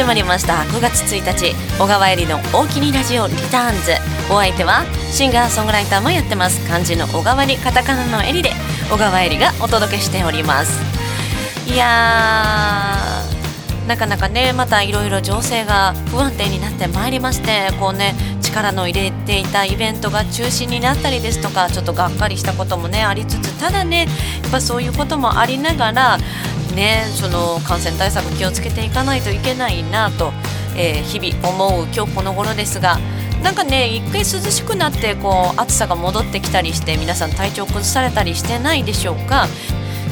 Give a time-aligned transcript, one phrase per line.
[0.00, 0.54] 始まりました。
[0.54, 3.92] 9月1日小川えりの大きにラジオリターンズ。
[4.32, 6.66] お相手はシンガーソングライターもやってます。
[6.66, 8.52] 漢字の小川にカタカナのえりで
[8.90, 10.80] 小川えりがお届けしております。
[11.70, 11.84] いや
[13.86, 24.06] なかなかねまたいろいろ情勢が不安定になってまいりましてこうね力の入れていたイベントが中止になったりですとかちょっとがっかりしたこともねありつつただね
[24.42, 26.18] やっぱそういうこともありながら
[26.72, 30.32] ねその感染対策気をつけていかないといけないなと、
[30.76, 32.98] えー、日々思う今日この頃ですが
[33.42, 39.46] なんかね一回涼しくなってこう暑さが戻ってきたりして皆さん体調崩されたりしてないでしょうか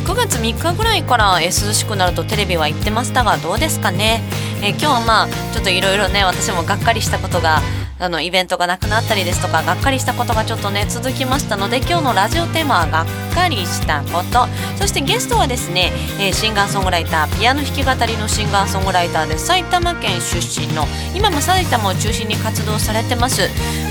[0.04, 4.22] ？9月3日ぐらいから、え涼しくなるとテレビは言ってましたがどうですかね、
[4.62, 7.60] えー、今日はまあちょっといろいろね私もがっかりしたことが
[8.00, 14.46] あのイベントがなくなったりですとかがっかりしたことがちょっとね続きましたので今日のラジオテーマはがっかりしたこと。
[14.76, 23.42] そしてゲストはですね、えー、シンガーソングライターピアノ弾き語りのシンガーソングライターで埼玉県出身の今も埼玉を中心に活動されてます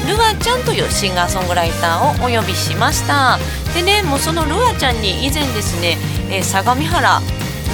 [0.07, 3.37] ルアちゃんというシンガーソングライターをお呼びしました。
[3.73, 5.97] でねもうそのルアちゃんに以前ですね、
[6.31, 7.21] えー、相模原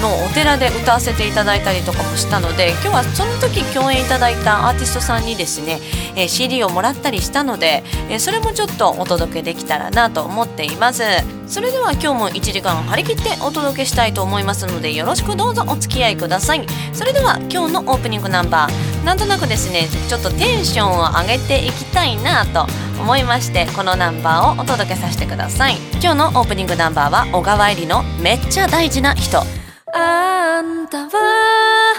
[0.04, 5.80] のお寺で歌わせていただいたりとかもしたので今日はその時共演いただいたアーティストさんにですね、
[6.14, 11.02] えー、CD をもらったりしたので、えー、それもちょっとお届けできたらなと思っています。
[11.46, 16.66] それでは今日も1時間張り切ってお届けしたいと思いますのでよろしくどうぞお付き合いください。
[16.92, 22.66] それでは今日のオープニングナンバーなんとなくですねちょっとテンションを上げていきたいなと
[23.00, 25.76] 思いましてこのナンバーをお届けさせてください。
[26.00, 29.63] 今日のオープニングナンバーは小川えりのめっちゃ大事な人。
[29.96, 31.94] あんたは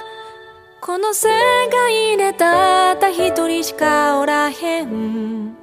[0.82, 1.30] この世
[1.72, 5.56] 界でたった一人しかおらへん。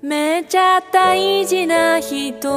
[0.00, 2.48] めちゃ大事な人。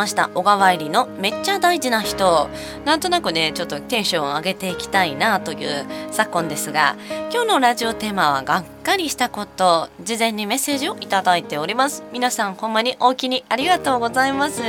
[0.00, 0.30] ました。
[0.30, 2.48] 小川入りのめっちゃ大事な人。
[2.86, 6.96] なんとなくねちょっとテンションを上げていきたいなという昨今ですが
[7.30, 9.90] 今日のラジオテーマはがっかりしたこと。
[10.02, 12.02] 事前にメッセージをいただいております。
[12.12, 14.62] 皆さんほんまに大きにありがとうございます。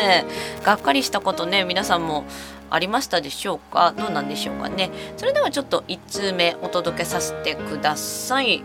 [0.65, 2.25] がっかりしたことね皆さんも
[2.69, 3.93] ありましたでしょうか？
[3.97, 4.91] どうなんでしょうかね。
[5.15, 8.63] それではちょっと1通目お届けさせてください。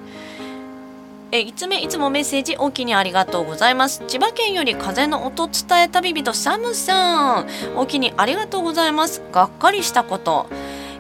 [1.33, 4.03] え5つ目いつもメッセージおきにありがとうございます。
[4.07, 7.47] 千葉県より風の音伝え旅人サムさん。
[7.77, 9.23] おきにありがとうございます。
[9.33, 10.47] がっかりしたこと。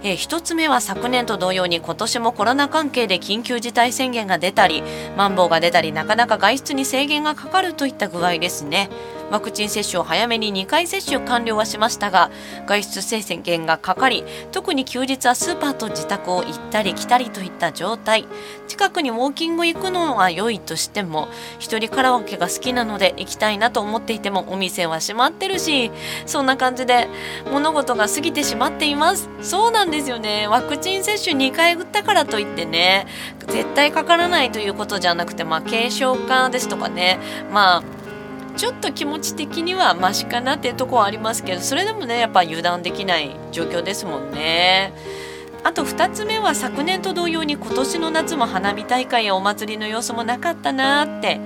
[0.02, 4.82] え1つ目は昨年と同様に今年もコロナ関係で緊急事態宣言が出たり
[5.16, 8.90] マンボウが出たりなかなか外出に制限がかかるといった具合ですね。
[9.30, 12.30] ワクチン接種を早めに2回接種完了はしましたが
[12.66, 18.26] 外出制限がかかり特に休日はスーパーと自宅を行ったり来たりといった状態。
[18.68, 21.28] 近くにウォーキング行くのは良いとしても
[21.58, 25.90] 一人カラオケが好きなので行きたいなと思っていてもお店は閉まってるし
[26.26, 27.08] そんな感じで
[27.50, 29.28] 物事が過ぎてしまっています。
[29.40, 30.46] そうなんですよね。
[30.48, 33.06] ワクチン接種2回打ったからといってね
[33.48, 37.18] 絶対かからないということじゃなくてまあ軽症化ですとかね。
[37.52, 37.95] まあ
[38.56, 44.92] ちょっと気持ち的にはマシかなっていうとこはありますけどそれでもねやっぱ油断できない状況ですもんね。
[45.62, 51.40] あと2つ目は昨年と同様に今年の夏も花火大会やお祭りの様子もなかったなって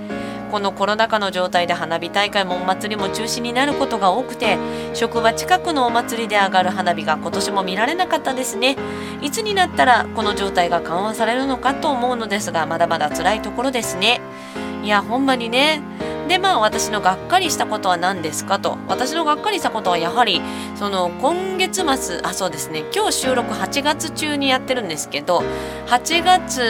[0.50, 4.58] このコロナ禍の状態で花火大会もお祭りも中止になることが多くて
[4.92, 8.76] 職場近くのお祭りで上がる花火が今年も見られなかったですね
[9.22, 14.20] いつになったらこの状態が緩和されるのかと思うのですがまだまだ辛いところですね
[14.82, 15.82] いやほんまにね。
[16.28, 18.78] でまあ私のがっかりしたことは何ですかと。
[18.86, 20.40] 私のがっかりしたことはやはり
[20.76, 22.84] その今月末あそうですね。
[22.94, 25.42] 今日収録8月中にやってるんですけど
[25.88, 26.62] 8月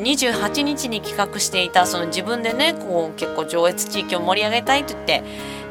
[0.00, 5.22] 28日に企画していたその自分でねこう結構上越地域を盛り上げたいと言って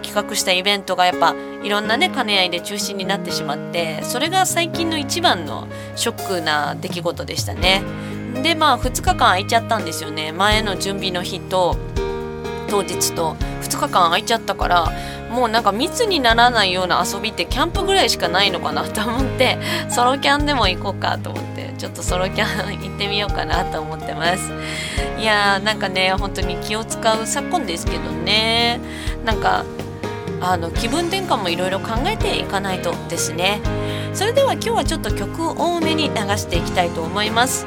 [0.02, 5.68] 企画したイベントがやっぱいろんなね兼ね合いで中止になってしまってそれが最近の一番の
[5.98, 7.84] ショックな出来事でしたね。
[8.44, 10.32] でまあ2日間空いちゃったんですよね。
[10.32, 11.78] 前の準備の日と
[12.70, 13.36] 当日と。
[13.66, 14.92] 2日間空いちゃったから
[15.30, 19.58] もうなんか密にならないような遊びってキャンプぐらいしかないのかなと思って
[19.90, 24.52] ソロキャンでも行こうかと思ってちょっとソロキャン行ってみようかなと思ってます。
[25.18, 28.80] いやーなんかね本当に気を使う昨今ですけどね。
[29.26, 29.66] なんか
[30.42, 33.62] あの気分転換もいろいろ考えていかないとですね。
[34.14, 37.66] それでは今日はちょっと曲多めに流していきたいと思います。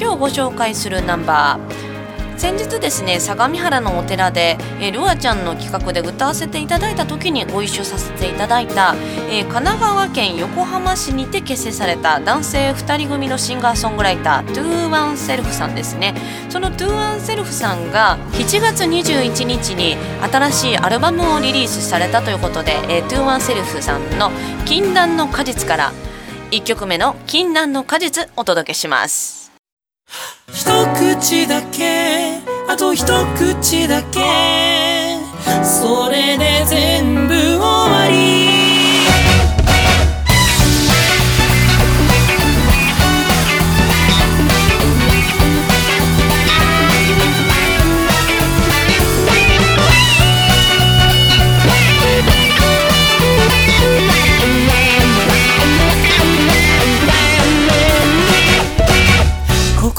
[0.00, 1.90] 今日ご紹介するナンバー
[2.38, 8.94] 先日ですね相模原のお寺で、えー、ルアちゃんの企画で歌わせていただいた時にご一緒させていただいた、
[9.28, 16.14] え、神奈川県横浜市にて結成された男性2人組のシンガーソングライタートゥーワンセルフさんですね
[16.48, 19.98] そのトゥーワンセルフさんが7月21日に
[20.32, 24.30] 新しいアルバムをリリースされたということで、えー、トゥーワンセルフさんの
[24.64, 25.92] 「禁断の果実」から
[26.52, 29.39] 1曲目の「禁断の果実」お届けします。
[30.52, 33.04] 一口だけあと一
[33.36, 34.20] 口だけ。
[35.64, 38.59] それで全部終わり。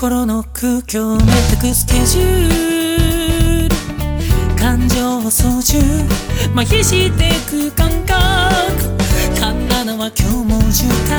[0.01, 1.27] 心の空虚を全
[1.59, 3.75] くスケジュール
[4.59, 5.77] 感情を操縦
[6.55, 8.15] 麻痺してく感覚
[9.35, 11.13] 噛んだのは今日も渋滞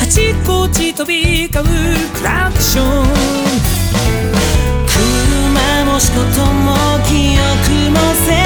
[0.00, 1.64] あちこち飛び交う
[2.18, 3.06] クラクション。
[4.88, 6.74] 車も仕事も
[7.06, 8.45] 記憶も全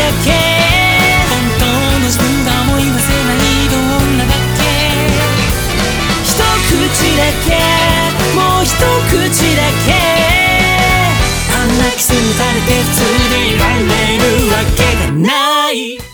[0.00, 0.32] だけ。
[1.28, 1.66] 本当
[2.00, 4.64] の自分が思い出せないどんなだけ。
[6.24, 6.72] 一口
[7.16, 7.60] だけ。
[8.34, 9.92] もう一口だけ。
[11.52, 12.98] あんなキスにされて普通
[13.30, 13.80] でいられ
[14.16, 16.09] るわけがない。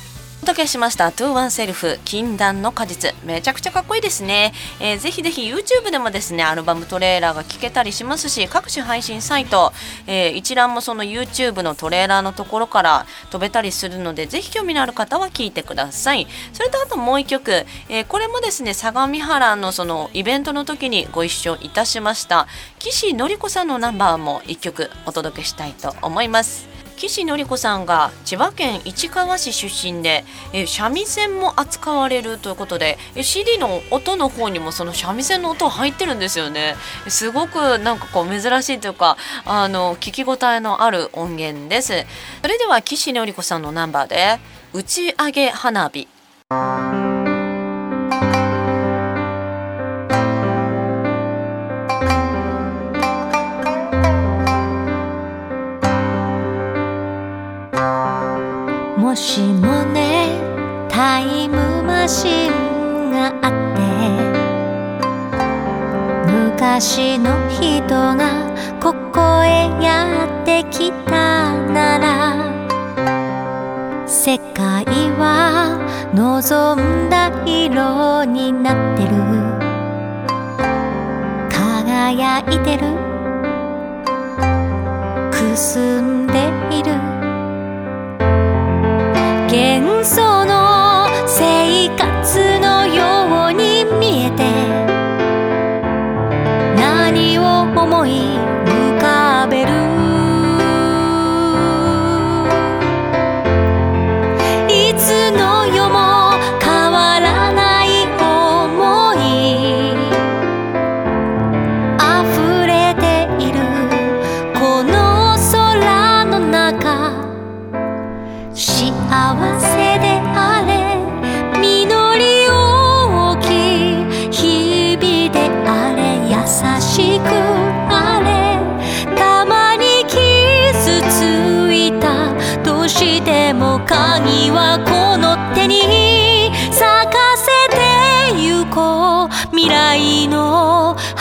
[0.46, 9.72] 届けしました「トゥーワンセルフ禁断の果実」めちゃくちゃかっこいいですね、えー、ぜひぜひ YouTube でもですねアルバムトレーラーが聴けたりしますし各種配信サイト、
[10.06, 16.28] えー、一覧もその YouTube のトレーラーのところから飛べたりするのでぜひ興味のある方は聴いてください。
[16.52, 22.46] それとあともう一曲、えー、これもですね相模原のそのイベントの時にご一緒いたしました
[22.78, 26.75] 岸典子さんのナンバーも1曲お届けしたいと思います。
[26.96, 36.74] 岸典子さんが千葉県市川市出身で、え三味線も扱われるということでえ CD の音の方にもその三味線の音入ってるんですよね。
[37.08, 42.06] すごくなんかこう珍しいというかあの聞き応えのある音源です。
[42.43, 44.38] それでは岸典子さんのナンバーで
[44.72, 47.16] 打ち上げ花火。
[59.17, 60.29] しもね
[60.91, 63.81] タイムマシンがあって
[66.31, 72.56] 昔の人がここへやってきたなら
[74.06, 74.85] 世界
[75.19, 75.79] は
[76.15, 79.11] 望んだ色になってる。
[81.51, 82.96] 輝いてる。
[85.31, 86.35] くすんで
[90.06, 90.45] corazón.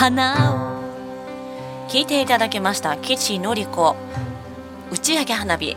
[0.06, 0.54] 花。
[0.54, 2.96] を聞いていただきました。
[2.96, 3.96] 岸典子。
[4.92, 5.76] 打ち上げ花火。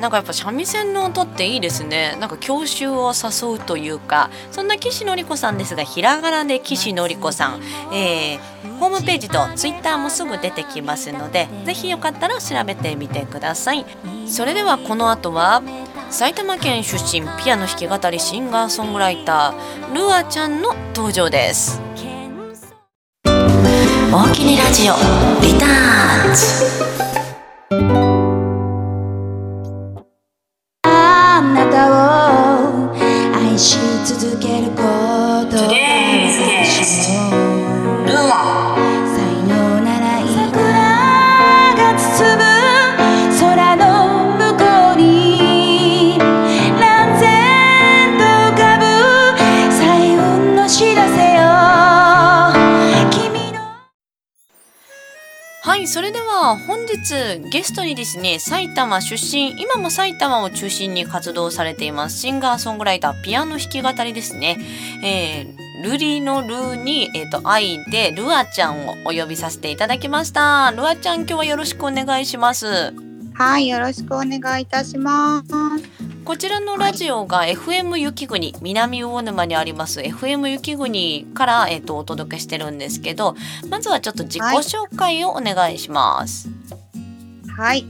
[0.00, 2.16] なんかやっぱ三味線の音っていいですね。
[2.18, 4.30] なんか郷愁を誘うというか。
[4.50, 7.62] そんな岸典子さんですがひらがなで岸典子さん、
[7.94, 13.86] えー、ホームページとツイッターもすぐ出てきますのでぜひよかったら調べてみてください。
[14.26, 15.62] それではこの後は
[16.10, 21.80] 埼玉県出身ピアノ弾き語りシンガーソングライタールアちゃんの登場です。
[24.10, 24.94] 大きにラジオ
[25.42, 26.34] リターン
[28.00, 28.07] ズ。
[56.56, 64.58] 本日ゲストにですね、埼玉出身、今も埼玉を中心に活動されています、シンガーソングライター、ピアノ弾き語りですね。
[65.02, 70.72] えー、ルリのルに、えっ、と、愛で、ルアちゃんをお呼びさせていただきました。
[70.76, 72.94] ルアちゃん、今日はよろしくお願いします。
[73.34, 76.07] はい、よろしくお願いいたします。
[76.28, 83.34] こちらのラジオが FM 雪国、南魚沼にあります FM 雪国から、えっ、と、お届けしてるんですけど、
[83.70, 86.50] まずはちょっと自己紹介をお願いします。
[87.56, 87.86] はい。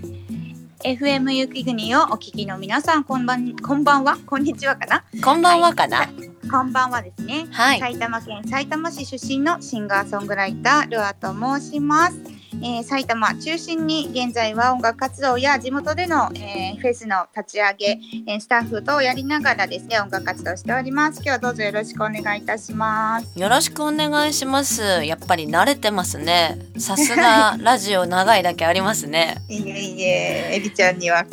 [0.85, 5.03] FM 雪国をお聞きの皆さん、こんばん、こんばんは、こんにちはかな？
[5.21, 6.09] こんばんはかな？
[6.51, 7.47] こんばんはですね。
[7.51, 7.81] はい。
[7.81, 12.19] 埼玉県埼玉市出身のシンガーソングライタールアと申します。
[12.63, 21.17] えー埼玉中心に現在は音楽活動や地元での、えーフェスの立ち上げ、えースタッフとやりながらですね音楽活動しております。
[21.17, 23.39] 今日はどうぞよろしくお願いいたします。
[23.39, 24.83] よろしくお願いします。
[25.05, 26.59] やっぱり慣れてますね。
[26.79, 29.37] さすがラジオ長いだけありますね。
[29.49, 31.27] い いえいいえ、エビちゃんには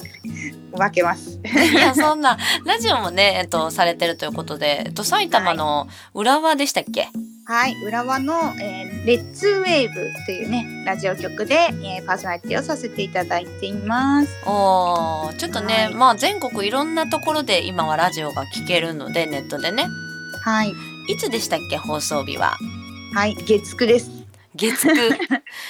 [0.75, 1.39] 負けます。
[1.46, 7.10] いや、そんな、ラジオもね、えっと、されてるということで、えっと、埼玉の浦和でしたっけ、
[7.46, 14.29] はい、浦和の、えーレッツウェーブというねラジオ局で、えーパーソナリティをさせていただいています。
[14.48, 19.86] おーちょっとね、はいまあ全国いろんなところで今はラジオが聞けるので、ネットでね。
[20.44, 20.70] はい、
[21.08, 21.77] いつでしたっけ？
[21.77, 22.58] 放送日は。
[23.13, 24.25] はい、月9です。
[24.55, 25.17] 月 9。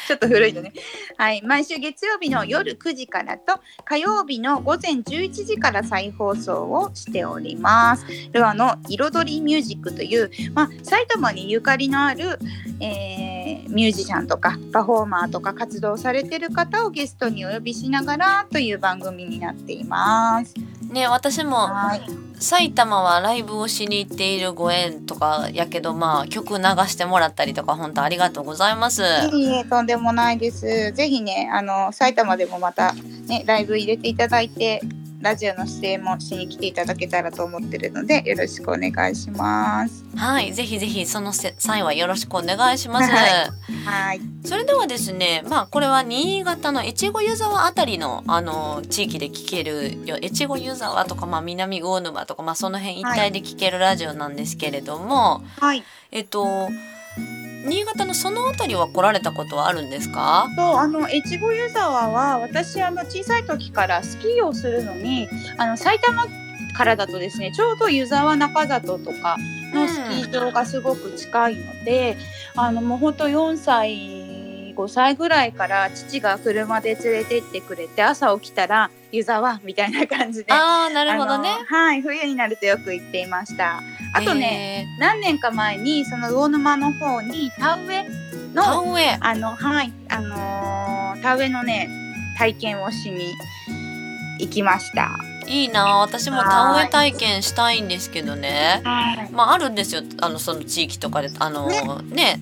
[0.07, 0.73] ちょっと古いのね。
[1.17, 8.05] はい、毎週月曜日の夜9時からと火曜日の午前11時から再放送をしております。
[8.31, 12.39] ルアの彩りミュージックという、まあ、埼玉にゆかりのある、
[12.79, 13.25] えー
[13.75, 20.53] ミュージシャンとかパフォーマーとか活動されてる方をゲストにお呼びしながらという番組になっています。
[20.95, 22.01] ね、私もはい。
[22.39, 29.03] 埼玉はライブをしに行っているご縁とかやけど、まあ曲流してもらったりとか、本当ありがとうございます。
[29.33, 30.93] いいえ、とんでもないです。
[30.93, 32.93] ぜひね、あの埼玉でもまた
[33.27, 34.81] ね、ライブ入れていただいて、
[35.25, 40.05] ラジオの出演もしに来ていただけたらと思ってるので、よろしくお願いします。
[40.15, 43.09] はい、ぜひぜひそのせ際はよろしくお願いします。
[43.11, 43.51] はい
[43.85, 44.21] はい。
[44.43, 55.83] それではですね、まあこれは新潟の越後湯沢あたりのあの地域で聞けるよ越後湯沢とかまあ南魚沼とかまあその辺一帯で聞けるラジオなんですけれども、はい。
[56.11, 56.69] えっと
[57.65, 60.47] 新潟のその辺りは来られたことはあるんですか？
[60.55, 66.27] そう、あの越後湯沢は、私あの小さい時からスキーをするのに、あの埼玉
[66.77, 69.37] からだとですね、ちょうど湯沢中里とか
[69.73, 72.17] のスキー場がすごく近いので、
[72.55, 74.24] あのもう本当4歳。
[74.75, 80.51] 5歳ぐらいから父が車で連れてってくれて朝起きたら湯沢みたいな感じで。
[80.51, 81.49] ああなるほどあね。
[81.49, 83.81] のはい冬になるとよく行っていました。
[84.13, 88.05] あとね、何年か前にその魚沼の方に田植え
[88.53, 89.17] の植え。
[89.21, 91.89] あのはいあのー田植えのね
[92.37, 93.33] 体験をしに
[94.39, 95.09] 行きました。
[95.47, 95.97] いいな。
[95.97, 98.81] 私も田植え体験したいんですけどね。
[98.83, 99.29] はい。
[99.31, 100.01] まああるんですよ。
[100.21, 101.67] あのその地域とかであの
[102.01, 102.39] ね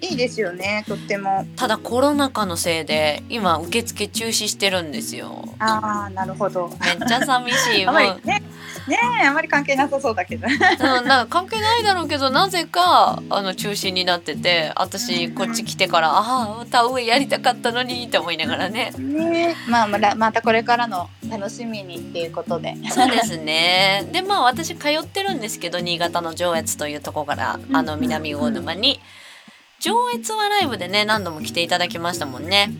[0.00, 1.46] いいですよねとっても。
[1.56, 5.44] ただコロナ禍のせいで今受付中止してるんですよ。
[5.58, 6.70] ああなるほど。
[6.80, 7.86] めっちゃ寂しい。
[7.88, 8.42] あまりね
[8.86, 10.46] ねえあまり関係なさそうだけど。
[10.46, 18.92] うん、なんか関係ないだろうけどなぜかあの中止になってて私こっち来てからああ田植えやりたかったのにって思いながらね。
[18.98, 22.76] ねまあまだまたこれからの楽しみにっていうことで。
[22.90, 24.06] そうですね。
[24.12, 29.00] でまあ私通ってるんですけど新潟の上越というところからあの南魚沼に
[29.80, 32.70] 上越はライブでね何度も来ていただきましたもんね。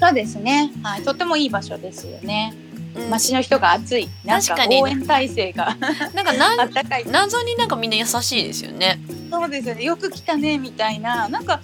[0.00, 0.70] そうですね。
[0.82, 1.02] はい。
[1.02, 2.54] とってもいい場所ですよね。
[2.94, 3.10] うん。
[3.10, 4.08] 街の人が熱い。
[4.24, 5.76] なんか確かに応援体制が
[6.14, 7.04] なんかな あったかい。
[7.06, 9.00] 謎になんかみんな優しいですよね。
[9.30, 9.84] そうですよね。
[9.84, 11.28] よく来たねみたいな。
[11.28, 11.60] なんか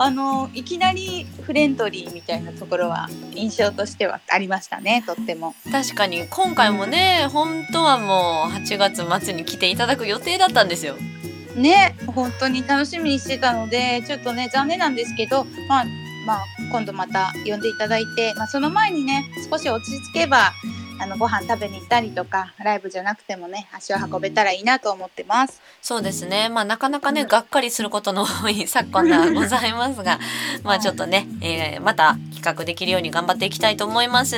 [0.00, 5.54] あのいきなりフレンドリーみたいなところは印象としてはありましたねとっても。
[5.70, 6.26] 確かに。
[6.28, 10.94] 今回もね、本当はもう8月末に来ていただく予定だったんですよ。
[11.58, 15.84] ね本当に楽しみにしてたのでちょっとね残念なんですけどまあ
[16.26, 20.52] まあ今度また呼んでいただいて、まあ、その前にね少し落ち着けば
[21.00, 25.62] あのご飯食べに行ったりとかライブじゃなくてもね足を運べたらいいなと思ってます。
[25.80, 26.48] そうですね。
[26.48, 30.18] まあなかなかね、うんがっかりすることの多い昨今ではございますが、
[30.64, 34.36] まあちょっとね、えーまた企画できるように頑張っていきたいと思います。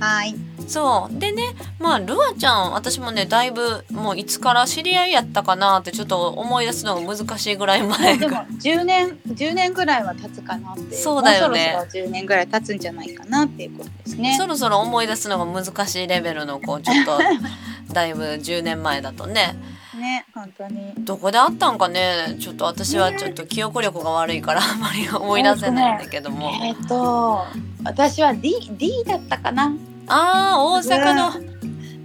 [0.00, 0.34] はい。
[0.66, 1.18] そう。
[1.18, 1.42] でね、
[1.78, 11.74] まあルアちゃん、私もね、だいぶもういつから知り合いやったかなってちょっと思い出すのが難しいぐらい前でも10年10年ぐらいは経つかなってそうだよね。
[11.74, 14.36] そろそろ10年ぐらい経つんじゃないかなっていうことですね。
[14.38, 17.18] そろそろ思い出すのが難しいレベルのこうちょっと
[17.92, 19.54] だいぶ10年前だとね
[19.94, 20.92] ね本当に。
[20.98, 22.36] どこであったんかね？
[22.40, 27.44] ちょっと私はちょっと記憶力が悪いからあんまり思い出せないんだけども、えっ、と
[27.84, 29.72] 私は D, D だったかな。
[30.06, 31.32] ああ大阪の。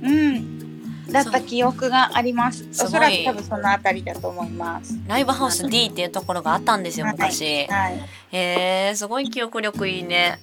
[0.03, 0.58] うん
[1.11, 2.65] だった記憶があります。
[2.71, 4.97] おそらく多分そのあたりだと思います。
[5.07, 7.99] ライブハウス D っていうところがあったんですよ昔、はい。
[8.31, 10.39] へえすごい記憶力いいね。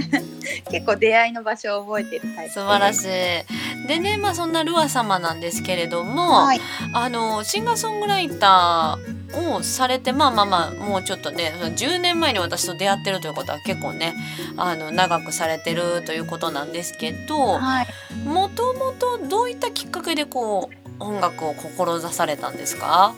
[0.70, 2.54] 結構出会いの場所を覚えてるタイプ。
[2.54, 3.88] 素晴らしい。
[3.88, 6.60] でねまあそんなルア様なんですけれども、はい。
[6.92, 14.14] あのシンガーソングライターをされてまあまあまあもうちょっとねその10年前に私と出会ってるということは結構ね
[14.56, 17.86] あの長くされてるということなんですけどはい。
[18.24, 23.14] もともとどういったきっかけでこう音楽を志されたんですか？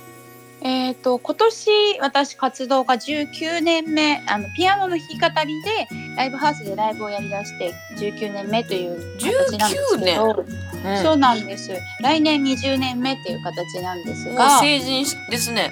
[0.65, 11.71] えっ、と今年私活動が19年目あのピアノの弾き語りでライブハウスでライブをやりだして19年目という形なんですけど、うんそうなんです
[12.01, 15.71] 来年20年目っていう形なんですが成人ですね。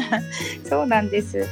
[0.66, 1.46] そうなんです。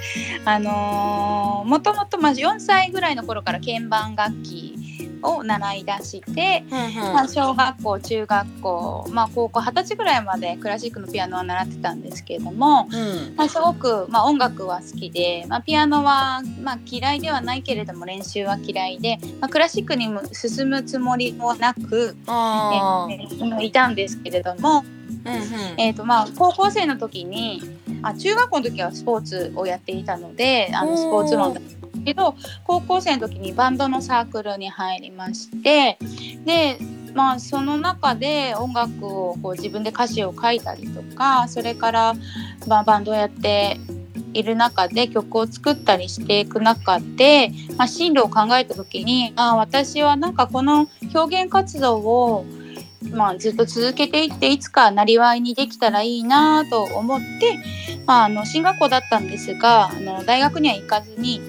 [0.47, 13.37] あのーもともとまあ4歳ぐらいの頃から鍵盤楽器を習い出して、まあ、小学校中学校、まあ、高校二十歳ぐらいまでクラシックのピアノは習ってたんですけれども、うん。
[13.37, 24.85] まあ、すごく、まあ、音楽は好きで、まあ、ピアノは、まあ、嫌いではないけれども練習は嫌いで、まあ、クラシックにも進むつもりもなく、えーいたんですけれども、
[25.25, 25.81] うんうん。
[25.81, 27.63] えーとまあ、高校生の時に
[28.03, 32.35] あ中学校の時はスポーツをやっていたのであのスポーツマンだったけど
[32.65, 35.99] 高校生の時にバンドのサークルに入りまして
[36.45, 36.79] で、
[37.15, 42.15] まあ、その中で音楽をこう自分で歌詞を書いたりとかそれから、
[42.67, 43.79] まあ、バンドをやって
[44.35, 52.45] いる中で曲を作ったりしていく中で、まあ、進路を考えた時にあ私はなんかこの表現活動を
[53.13, 57.57] まあ、ずっと続けていっていつかなりわいにできたらいいなと思って、
[58.07, 61.41] まあ、あの進学校だったんですがあの大学には行かずに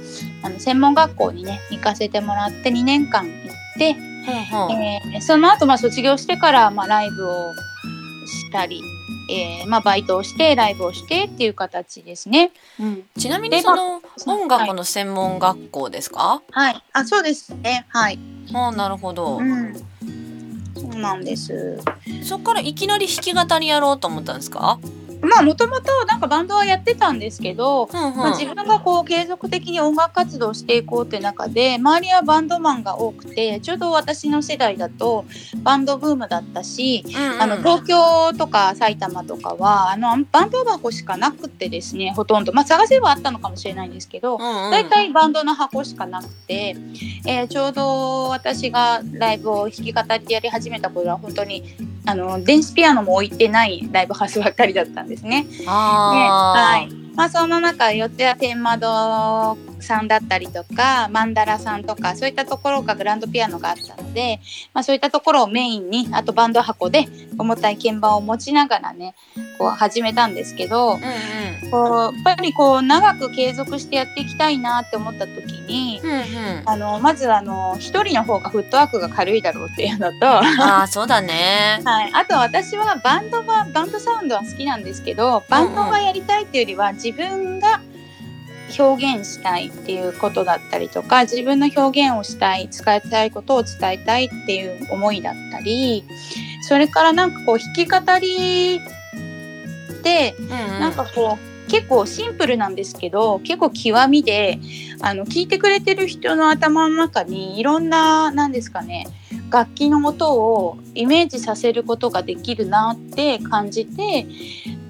[0.42, 3.96] あの専門学校にね行かせてもらって2年間行って、
[4.28, 7.54] えーその後まあ卒業してからまあライブを
[8.30, 8.82] したり、
[9.32, 12.52] えーまあ、バイトをしてライブをしてっていう形ですね。
[12.80, 17.86] うん、ちなみにでそのまあ音楽の専門学校ですか、はい、あそうですね。
[17.90, 18.20] はい、
[18.54, 19.74] ああなるほど、うん、
[20.76, 21.80] そうなんです。
[22.24, 24.80] そっからいきなり弾き語りやろうと思ったんですか、
[25.22, 28.18] まあもともとなんかバンドはやってたんですけど、うんうん。
[28.18, 35.26] まあ、自分がこう継続的に音楽活動をしていこうって中で周りはバンドマンが多くてちょうど私の世代だと
[35.58, 37.42] バンドブームだったし、うんうん。
[37.42, 44.72] あの東京とか埼玉とかはあのバンド箱しかなくてですねほとんど、まあ、探せばあったのかもしれないんですけど、うんうん。
[44.72, 46.76] 大体バンドの箱しかなくて、
[47.26, 51.64] えーちょうど私がライブを弾き語りでやり始めた頃は本当に
[52.06, 55.46] あの電子ピアノも置いてないライブハウスばっかりだったんですね。
[55.68, 64.40] あーはいまあ、その中四谷天窓さんだったりとかマンダラさんとかそういったところがグランドピアノがあったので、
[64.74, 69.16] まあ、そういったところをメインにあとバンド箱で重たい鍵盤を持ちながらね
[69.58, 71.72] こう始めたんですけどうんうん。
[71.72, 76.24] こうやっぱりこう長く継続してやっていきたいなって思った時にうんうん。
[76.66, 80.26] あのまずあの一人の方がフットワークが軽いだろうっていうのと。
[80.26, 81.82] ああそうだね。
[81.84, 87.82] はい、あと私はバンドはバンドサウンドは好きなんですけどバンドがやりたいっていうよりは自分が
[88.78, 96.06] 表現したいっていうことだったりとか自分の表現をしたい伝えたいことを伝えたいっていう思いだったり
[96.62, 98.80] それからなんかこう弾き語り
[100.04, 100.52] でうんうん。
[100.80, 104.60] なんかこう結構シンプルなんですけど結構極みで
[105.02, 109.08] あの聞いてくれてる人の頭の中にいろんな何ですかね
[109.52, 114.28] 楽器の音をイメージさせることができるなって感じて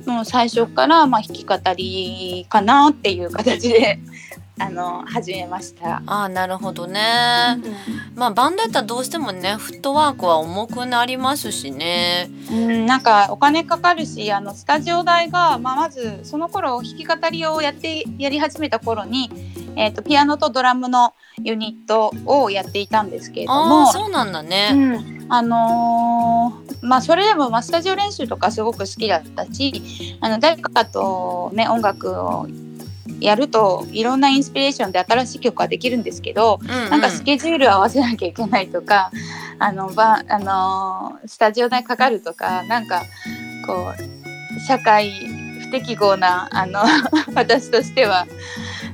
[0.05, 3.99] もう最初からま弾き語りかなっていう形で
[4.59, 6.03] あの始めました。
[6.05, 7.01] ああなるほどね、
[8.15, 12.29] まあバンドやったらどうしてもねフットワークは重くなりますしね。
[12.51, 19.29] うん、なんかお金かかるしあのスタジオ代が、まあ、まずその頃弾き語りをやってやり始めた頃に、
[19.75, 23.89] えー、とピアノとドラムのユニットをやっていたんですけれどあも。
[23.89, 23.93] あ。
[23.93, 32.47] そうなんだね、うん、あのーまあそれでも、まあ、スタジオ練習とかすごく好きだったしあの誰かとね音楽を
[33.19, 39.11] やるといろんなインスピレーションで新しい曲ができるんですけど、うんうんなんかスケジュール合わせなきゃいけないとか
[39.59, 43.03] あのばあのースタジオ代かかるとかなんか
[43.65, 45.11] こう社会
[45.61, 46.81] 不適合なあの
[47.35, 48.25] 私としては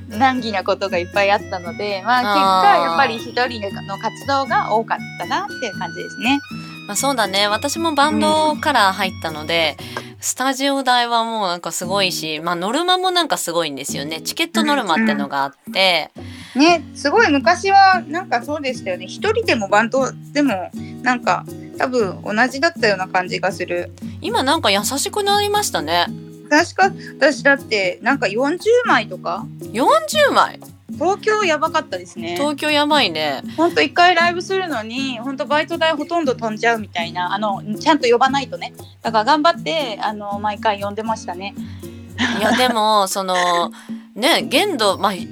[0.08, 6.40] 難儀なことがいっぱいあったので、まあ、結果やっぱり一人の活動が多かったなっていう感じですね。
[6.86, 7.48] まあ、そうだね。
[7.48, 9.76] 私もバンドから入ったので、
[10.20, 14.20] スタジオ代はもうなんかすごいし、まあ、ノルマもなんかすごいんですよね。
[14.20, 16.10] チケットノルマってのがあって、
[16.54, 19.06] ねすごい昔はなんかそうでしたよね。
[19.06, 20.70] 一人でもバンドでも
[21.02, 21.44] なんか
[21.76, 23.92] 多分同じだったような感じがする。
[24.20, 26.06] 今なんか優しくなりましたね。
[26.48, 29.44] 確か私だってなんか40枚とか。
[29.60, 30.60] 40枚？
[30.92, 32.36] 東京やばかったですね。
[32.36, 33.42] 東京やばいね。
[33.56, 38.72] ほんと一回ライブするのにほんとバイト代ほとんど飛んじゃうみたいなあのちゃんと呼ばないとね。
[39.02, 41.54] だから頑張ってあの毎回呼んでましたね。
[42.38, 43.72] いやでも その
[44.14, 45.26] ね限度まあね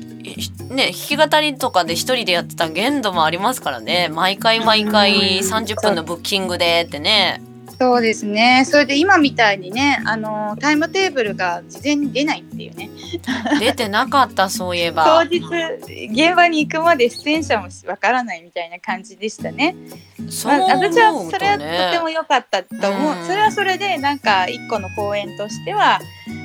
[0.68, 4.08] 弾き語りとかで一人でやってた限度もありますからね。
[4.08, 5.48] 毎回毎回うん。
[5.48, 7.40] 30分のブッキングでってね
[7.84, 8.64] そうですね。
[8.66, 12.90] それで今みたいにねあのタイムテーブルが事前に出ないっていうね。
[13.60, 15.38] 出てなかったそういえ当ば日
[16.10, 19.76] 現場に行くまで出演者もわからないみたいな感じでしたね。
[20.16, 23.26] 私はそれはとてねも良かったと思う、うん。
[23.26, 26.00] それはそれでなんか一個の公演としては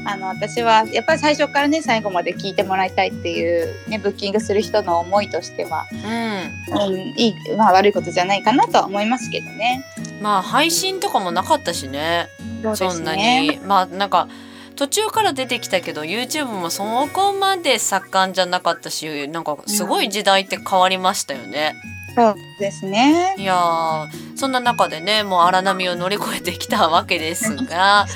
[0.05, 6.89] あの私はやっぱり最初からね最後まで聞いてもらいたいっていう、ね、ブッキングする人の思いとしては、うん。
[6.89, 9.85] うんいいまあ、悪いことじゃないかなとは思いますけどね。
[10.21, 12.27] まあ配信とかもなかったしね
[12.63, 14.27] そうそんなにまあなんか
[14.75, 21.75] 途中から出てきたけど YouTube もそこまで盛んじゃなかったしなんかすごい時代って変わりましたよね。
[22.15, 23.35] そうですね。
[23.37, 28.07] いやーそんな中でねもう荒波を乗り越えてきたわけですが。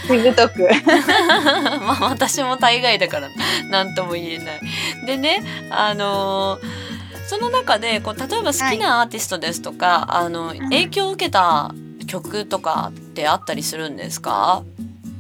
[1.86, 3.30] まあ私も大概だから
[3.70, 4.62] 何とも言えない。
[5.06, 6.94] でねあのー
[7.26, 11.74] その中でこう例えば好きなアーティストですとか、あの影響を受けた
[12.14, 14.64] 曲とかってあったりするんですか？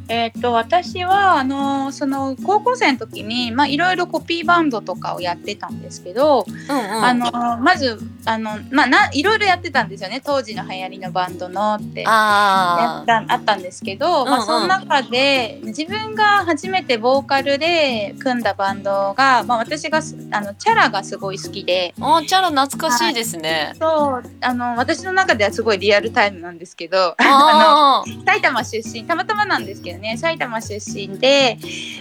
[0.10, 7.06] えっと私はあのその高校生の時にまあいろいろコピーバンドとかをやってたんですけど、うんうん。
[7.06, 12.02] あのまずあのまあないろいろやってたんですよね当時の流行りのバンドのって。
[12.02, 14.42] やあったあったんですけど、まあ、うん。
[14.42, 21.94] うんその中で自分が初めてボーカルで組んだバンドが、まあ、私がすあのチャラがすごい好きで。
[21.96, 23.74] チャラ懐かしいですね。
[23.80, 28.26] そうあの私の中ではすごいリアルタイムなんですけどあー。
[28.26, 30.18] 埼玉出身たまたまなんですけどね。
[30.18, 31.58] 埼玉出身で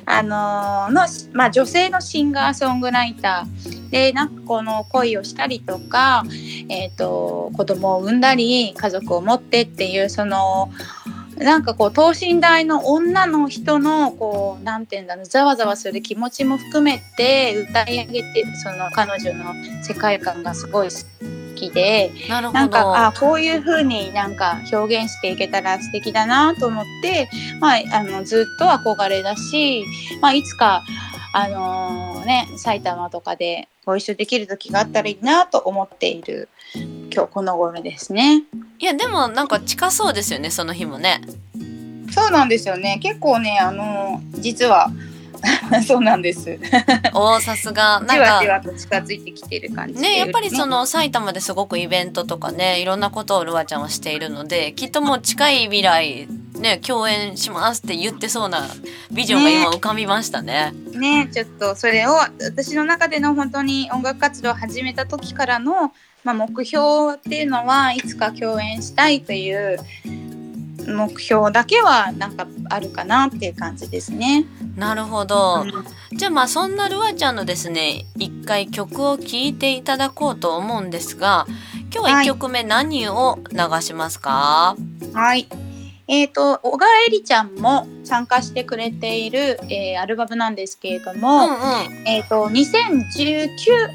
[0.07, 6.25] あのの、まあ、女性のシンガーソングライターでなんかこの恋をしたりとか、
[6.69, 10.71] えー、と子供を産んだり家族を持ってっていうその
[11.37, 19.53] なんかこう等身大の女の人のこうなんていうんだろうざわざわする気持ちも含めて歌い上げてその彼女の
[19.83, 20.91] 世界観がすごい
[21.71, 22.13] で。
[22.29, 27.29] なんかあこういう風になんか表現していけたら素敵だなと思って、
[27.61, 29.85] まあ、あのずっと憧れだし、
[30.21, 30.83] まあ、いつか、
[31.35, 38.45] あのね、埼玉とかでご一緒できる時があったらいいなと思っている今日この頃ですね。
[38.79, 41.21] いやでもなんか近そうですよねその日もね。
[42.11, 44.91] そうなんですよね結構ね、あの実は
[45.87, 46.59] そうなんです。
[47.15, 56.29] おーさすがなん じわじかわと近づいてきてる感じでねやっぱりその埼玉ですごくイベントとかねいろんなことをルアちゃんはしているのできっともう近い未来
[56.59, 58.67] ね共演しますって言ってそうな
[59.11, 60.73] ビジョンが今浮かびましたね。
[60.95, 65.93] ねちょっとそれを私の中での本当に音楽活動を始めた時からの、
[66.25, 69.79] まあ、目標っていうのはいつか共演したいという
[70.87, 74.47] 目標だけはなんかあるかなっていう感じですね。
[74.77, 75.63] なるほど。
[75.63, 75.73] うん
[76.15, 81.47] じゃあまあそんなルアちゃんのですね一回曲を聴いていただこうと思うんですが
[81.93, 84.77] 今日は1曲目何を流しますか、
[85.15, 85.49] はい。
[86.09, 93.49] えっ、と小川えりちゃんもち参加してくれている、えーアルバムなんですけれどうも、んうんえっ、と2019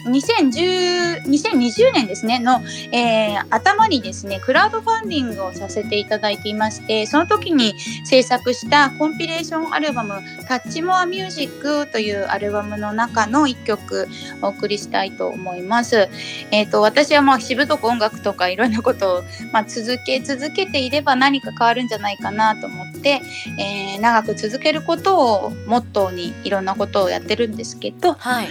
[0.07, 7.73] 2010 2020年ですねの、えー頭にですねクラウドファンディングをさせていただいていましてその時に
[8.05, 14.07] 制作したコンピレーションアルバム「タッチモアミュージックというアルバムの中の1曲
[14.41, 16.09] お送りしたいと思います。
[16.51, 23.21] えー、と私はまあしぶとく音楽とかいろんなことを、まあ、続け続けていれば何か変わるんじゃないかなと思って、
[23.59, 28.49] えー長く続けることをモットーにいろんなことをやってるんですけどはい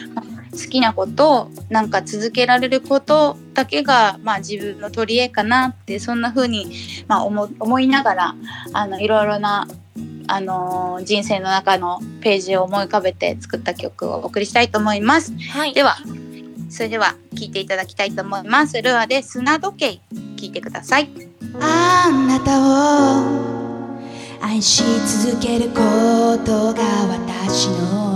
[0.56, 6.72] 好きなことをなんか続けられることだけが、まあ、自分の取り柄かなってそんな風に、
[7.06, 8.34] まあ、思思いながら
[8.72, 9.68] あのいろいろな、
[10.26, 15.32] あのー人生の中のページを思い浮かべて作った曲をお送りしたいと思います。
[15.50, 15.96] はいでは
[16.68, 18.80] それでは聴いていただきたいと思います。
[18.80, 20.00] ルアで砂時計
[20.36, 21.10] 聴いてください。
[21.60, 22.95] あなたを
[24.56, 24.82] 愛し
[25.22, 25.74] 続けるこ
[26.42, 28.15] とが私の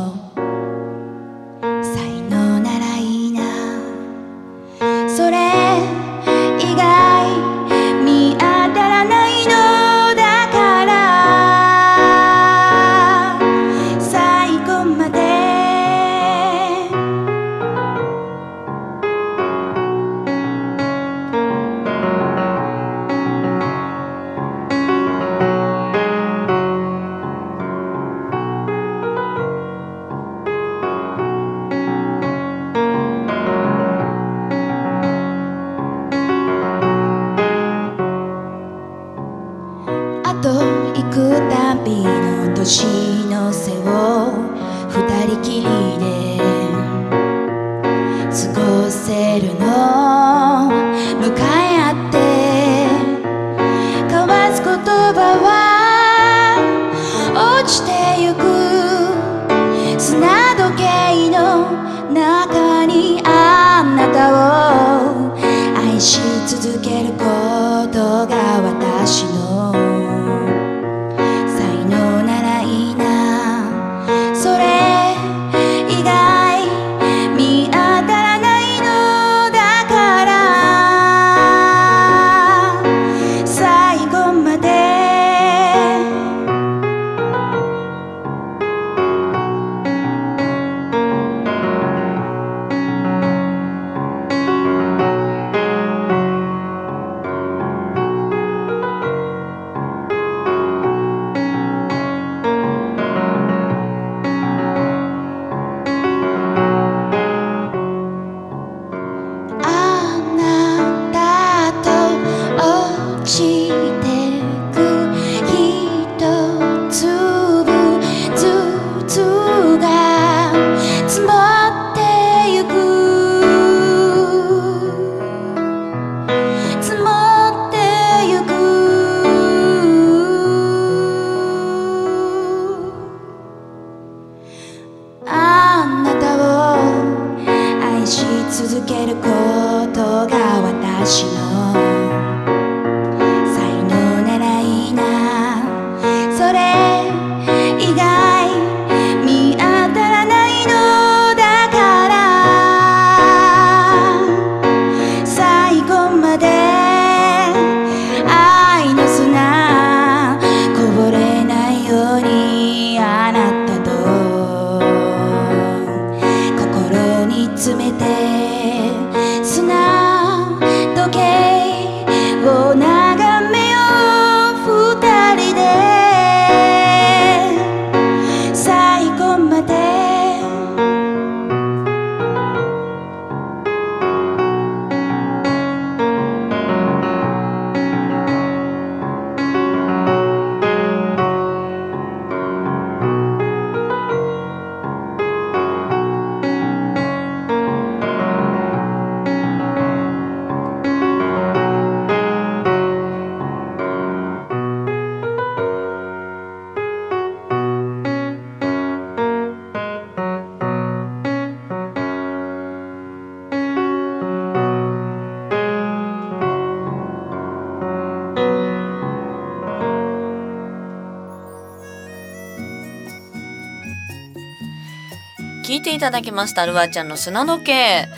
[225.70, 228.09] 聞いていただきましたルアーちゃんの砂時計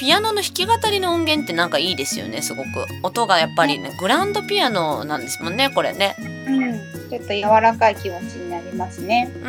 [0.00, 2.68] ピアノの弾き語りの音源ってなんかいいですよねすごく
[3.04, 9.32] 音がやっぱりねグランドピアノなんですもんねこれねうん、ちょっと柔らかい気持ちになりますね。
[9.42, 9.48] う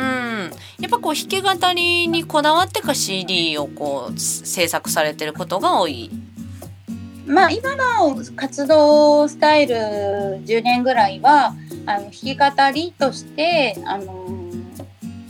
[0.78, 6.10] やっぱこう弾き語りにこだわってか CD をこう制作されてることが多い。
[7.26, 14.35] まあ今の活動スタイル10年ぐらいはあの弾き語りとしてあの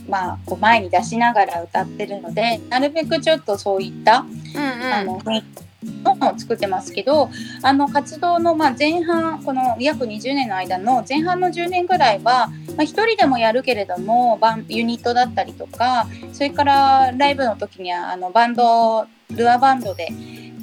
[0.07, 4.93] まあこう前に出しながら歌ってるのでなるべくちょっとそういったうんうん。
[4.93, 7.29] あの雰囲気を作ってますけど
[7.61, 20.07] あの活動のまあ前半この約20年の間の前半の10年ぐらいは、まあ、一人でもやるけれどもバンユニットだったりとかそれからライブの時にはあのバンドルアーバンドで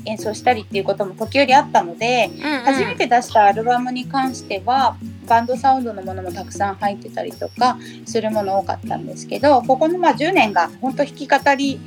[0.07, 11.81] 演奏したりっていうことも時折あったのでうんうん初めて出したアルバムに関してはバンドサウンドのものもたくさん入ってたりとかするもの多かったんですけどここのまあ10年が本当弾き語り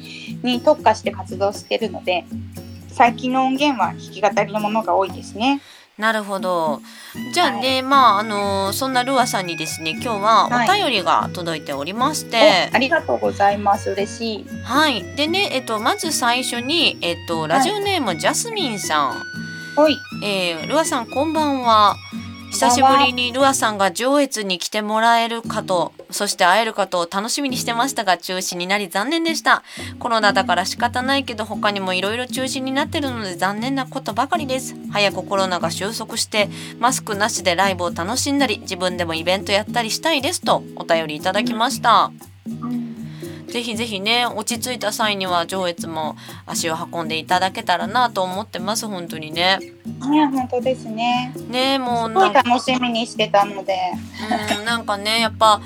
[0.44, 2.26] に特化して活動してるので
[2.90, 5.62] 最近の音源は弾き語りのものが多いですね。
[5.98, 6.80] なるほど。
[7.34, 14.46] じゃあね、まああのそんなルアさんにですね、今日はお便りが届いておりまして、おありがとうございます嬉しい。
[14.64, 15.04] はい。
[15.16, 19.24] でね、えっとまず最初にえっとラジオネーム、ジャスミンさん、
[19.76, 21.96] ほいえー、ルアさんこんばんは。
[22.52, 29.64] 久しぶりにルアさんが上越に来てもらえるかと、そして会えるかと楽しみにしてましたが中止になり残念でした。
[30.00, 34.76] コロナだから仕方ないけど他にもいろいろ中止になってるので残念なことばかりです。
[34.92, 42.12] 早くコロナが収束してマスクなしでライブを楽しんだり自分でもイベントやったりしたいですとお便りいただきました。
[43.48, 49.60] ぜひぜひね落ち着いた際には上越も足を運んでいただけたらなと思ってます本当にね。
[49.60, 51.34] ね本当ですね。
[51.50, 53.78] ねもうすごない楽しみにしてたので。
[54.60, 55.62] うんなんかねやっぱ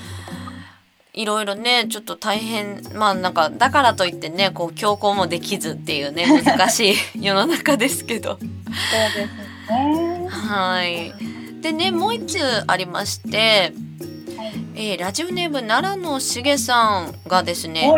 [1.13, 10.28] いろいろねちょっと大変まあなんかだからといってねこう強行もできずっていうね難しい 世の中ですけどそうですね。
[10.30, 11.13] はい
[11.62, 13.90] でねもう一通ありまして、はい
[14.75, 17.91] えーラジオネーム奈良のしげさんがですね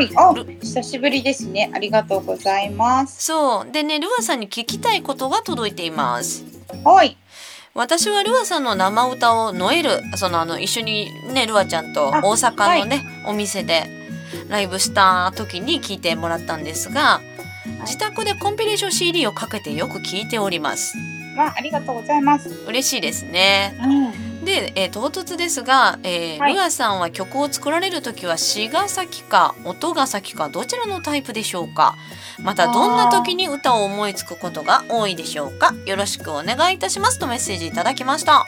[0.61, 1.71] 久しぶりですね。
[1.73, 3.23] ありがとうございます。
[3.23, 6.45] そうでねルアさんに聞きたいことが届いています
[6.83, 7.17] はい。
[7.75, 13.83] 私はルアさんの生歌をノエルそのあの一緒にねルアちゃんとあ大阪のね、お店で
[14.47, 17.19] ライブした時に聞いてもらったんですが
[17.81, 20.97] 自宅でコンピレーション CD をかけてよく聞いております
[21.35, 22.49] まあありがとうございます。
[22.67, 23.87] 嬉しいですねう
[24.29, 24.32] ん。
[24.45, 26.53] で、えー唐突ですが、えーはい。
[26.53, 31.95] ルアさんは曲を作られる時は詩が先か音が先かどちらのタイプでしょうか？
[32.39, 35.73] またどんな時に歌を思いつくことが多いでしょうか？
[35.85, 38.39] よろしくお願いいたしますとメッセージいただきました。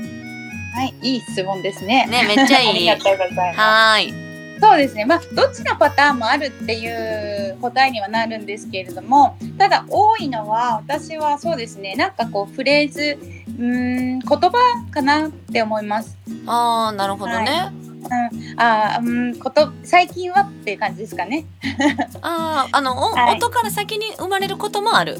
[0.75, 2.05] はい、いい質問ですね。
[2.07, 2.89] ねめっちゃいい。
[2.89, 4.11] ありがとうございまはーい。
[4.11, 4.24] す。
[4.65, 5.05] そうですね。
[5.05, 11.95] まあどっちのパターンもあるっていう答えにはなるんですけれども、ただ多いのは私はそうですね。
[11.95, 13.17] なんかこうフレーズ、
[13.59, 14.51] うーん言葉
[14.91, 16.17] かなって思います。
[16.47, 21.45] あーなるほどね、うん、あーうんこと最近はっていう感じですかね。
[22.21, 25.19] あーあの、おはい音から先に生まれることもある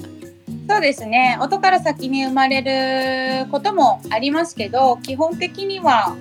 [0.67, 1.37] そうですね。
[1.39, 2.63] 音から先に生まれ
[3.43, 6.15] ることもありますけど、基本的には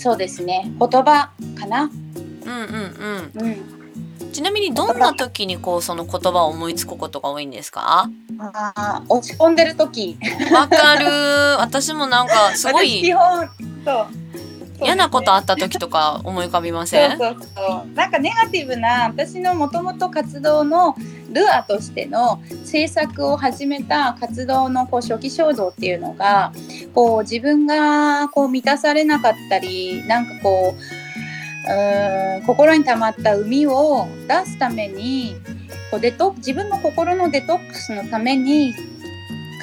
[0.00, 0.70] そうですね。
[0.78, 1.82] 言葉かな。
[1.84, 1.90] うん
[2.50, 3.46] うんうん。
[3.46, 3.74] うん
[4.32, 8.08] ちなみにどんな時にこうその言葉を思いつくことが多いんですか？
[8.38, 10.18] あー落ち込んでる時。
[10.52, 11.06] わかる
[11.58, 13.48] 私もなんか すごい本
[13.84, 14.06] そう。
[14.84, 17.18] 嫌なことあっった時とか思い浮かびまそせうん？
[17.18, 20.94] そうそうなんかネガティブな私のもともと活動の
[21.30, 26.52] ルアーとしての制作を始めた活動のこう初期衝動っていうのが
[26.94, 30.82] こう自分がこう満たされなかったりなんかこう
[31.68, 35.36] う心に溜まった海を出すために
[35.90, 38.74] こうデト自分の心のデトックスのために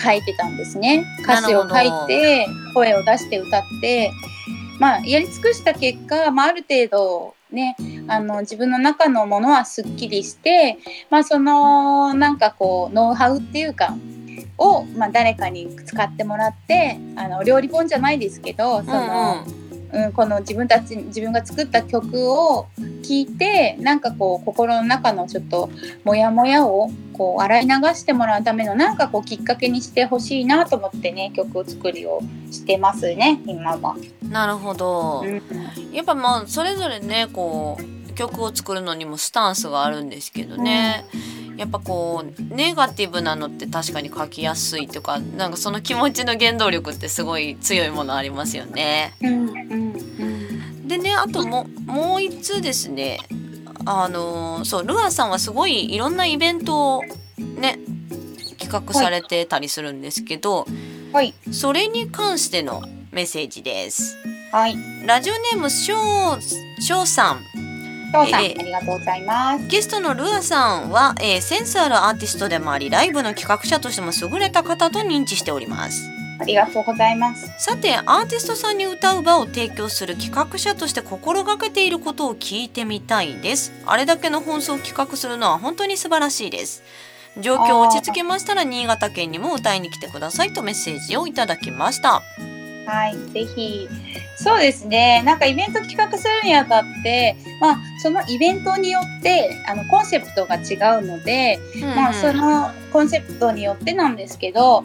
[0.03, 1.05] 書いてたんですね。
[1.23, 4.11] 歌詞を書いて声を出して歌って
[4.79, 7.75] まあやり尽くした結果、まあ、ある程度ね。
[8.07, 10.77] あの自分の中のものはすっきりして
[11.09, 13.95] まあそのなんかこうノウハウっていうか
[14.57, 19.64] を、まあ、誰かに使ってもらってあの料理本じゃないですけどその、うん
[20.13, 25.69] この自分たち自分が作った曲を聴いてなんかこう心の中のちょっと
[26.03, 32.21] モヤモヤをこう洗い流してもらうためのなんかこうきっかけにしてほしいなと思ってね曲を作りを
[32.51, 33.95] してますね今は。
[34.23, 35.41] うんなるほどうん
[35.93, 41.05] やっぱまあそれぞれねこう曲を作るのにもスタンスがあるんですけどね、
[41.57, 49.13] やっぱこうネガティブなのって確かに書きやすいとかなんかその気持ちの原動力ってすごい強いものありますよね。
[50.85, 53.19] でねあとももう一つですね
[53.85, 57.03] あのーそうルアーさんはすごいいろんなイベントを
[57.37, 57.79] ね
[58.59, 60.65] 企画されてたりするんですけど、
[61.11, 64.17] はいそれに関してのメッセージです。
[64.51, 64.75] はい。
[65.05, 65.95] ラジオネームしょ
[66.37, 67.64] うしょうさん
[68.23, 69.67] 父さん、ええありがとうございます。
[69.67, 76.09] ゲストのルアさんは、えーセンスあるアーティストでもありライブの企画者としても優れた方と認知しております。
[76.39, 77.51] ありがとうございます。
[77.57, 83.71] さてアーティストさんに歌う場を提供する企画者として心がけていることを聞いてみたいです。
[83.85, 86.83] あれだけの本数を企画するのは本当に素晴らしいです。
[87.37, 92.23] 状況落ち着きましたら新潟県にも歌いに来てくださいとメッセージをいただきました
[92.85, 93.87] はい、ぜひ。
[94.37, 95.23] そうですね。
[95.25, 101.59] なんかイベント企画するにあたって、まあそのイベントによってあのコンセプトが違うので、
[101.95, 104.83] まあそのコンセプトによってなんですけど、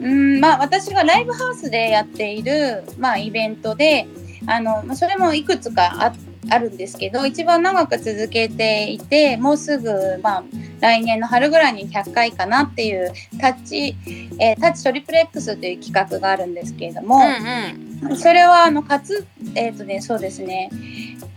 [0.00, 4.06] うんまあ私がライブハウスでやっているまあイベントで、
[4.46, 6.12] あのまあそれもいくつかあ
[6.50, 10.44] あるんですけど、一番長く続けていて、もうすぐまあ
[10.80, 13.96] 来年の春ぐらいに100回かなっていうタッチ、
[14.38, 18.16] えータッチトリプル X という企画があるんですけれども、うんうん。
[18.16, 20.70] それはあのかつえっ、とねそうですね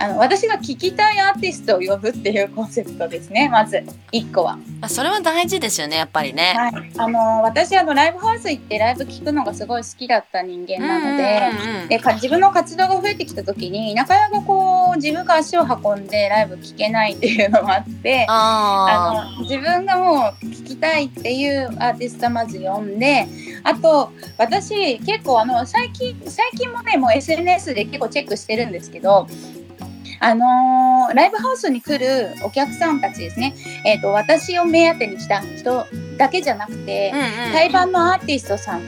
[0.01, 3.83] あの私が聴きたいアーティストを呼ぶっていうコンセプトですねまず
[4.13, 4.57] 1個は。
[4.81, 11.89] あそれは大事ですよねやっぱりね、はい、あの私あのライブハウス行ってライブ聴くのがすごい好きだった人間なので。
[11.89, 23.27] でか自分の活動が増えてきた時になかなかこう自分が足を運んでライブ聴けないっていうのもあってああの自分がもう聞きたいっていうアーティストをまず呼んで
[23.63, 29.27] あと私結構あの最近最近もねもう SNS で結構チェックしてるんですけど
[30.19, 33.55] あのーライブハウスに来るお客さんたちですね、
[33.85, 35.85] えー、と私を目当てに来た人
[36.17, 37.51] だけじゃなくて、うんうん。
[37.51, 38.81] 対バンのアーティストさん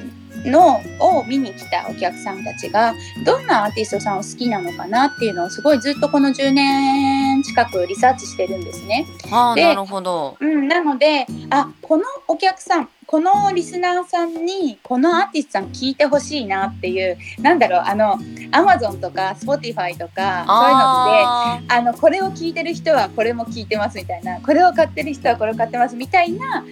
[0.45, 9.05] のを見に来たお客さんたちがどんなアーティストさんを好きなのかなっていうのをすごいずっとこの10年近くリサーチしてるんですね。
[9.23, 18.17] であーなるほどうん、なのであこのお客さんこのリスナーさんにこのアーティストさん聞いてほしいなっていうなんだろうあの
[18.51, 26.63] アマゾンとか Spotify とかそういうのってああのこれを聞いてる人はこれも聞いてますみたいなこれを買ってる人はこれを買ってますみたいな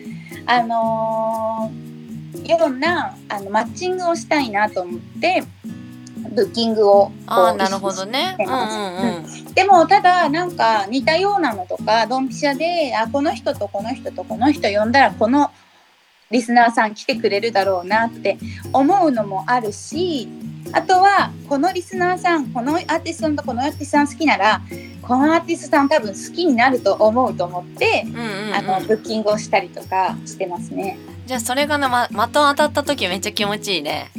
[0.46, 1.90] あのー
[2.46, 5.44] ようなあのマッチングをしたいなと思って
[6.40, 8.38] ブッキングをあーなるほどね。
[8.40, 15.52] うんでもただなんか似たようなのとかドンピシャであこの人とこの人とこの人呼んだらこの
[16.32, 18.38] リスナーさん来てくれるだろうなって
[18.72, 20.30] 思うのもあるし
[20.72, 24.62] あとはこのリスナーさんこのアーティストとこのアーティストさん好きなら
[25.02, 28.54] このアーティストさん多分好きになると思うと思って、うんうんうん。
[28.54, 31.00] あのブッキングをしたりとかしてますね。
[31.26, 34.12] じゃあそれがなま的当たった時めっちゃ気持ちいいね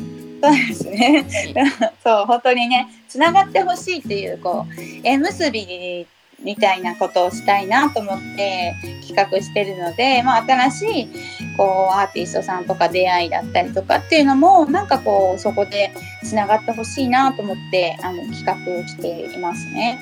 [0.42, 1.24] そうですね。
[2.02, 6.06] そう本当にねつながってほしいっていうこう縁結び
[6.42, 8.74] みたいなことをしたいなと思って
[9.06, 11.08] 企画してるので、まあ、新しい
[11.56, 15.92] こうアーティストさんとか出会いだったりとかっていうのもなんかこうそこで
[16.24, 20.00] つながってほしいなと思ってあの企画をしていますね。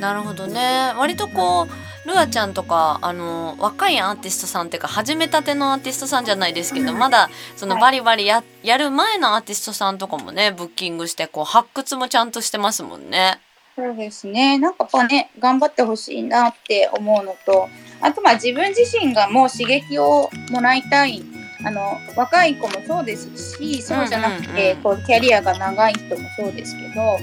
[0.00, 13.40] なるほどね割とこうルアちゃんとかあの若いアーティストさんっていうか始めたてのアーティストさんじゃないですけど、うんまだそのはいバリバリや,、やる前のアーティストさんとかもねブッキングしてこう発掘もちゃんとしてますもんね。
[13.76, 14.56] そうですね。
[14.58, 17.68] なんかやっぱね、頑張ってほしいなって思うのと、
[18.00, 21.24] あとまあ自分自身がもう刺激をもらいたい。
[21.66, 27.18] あの若い子もそうですし、そうじゃなくて、こうキャリアが長い人もそうですけど、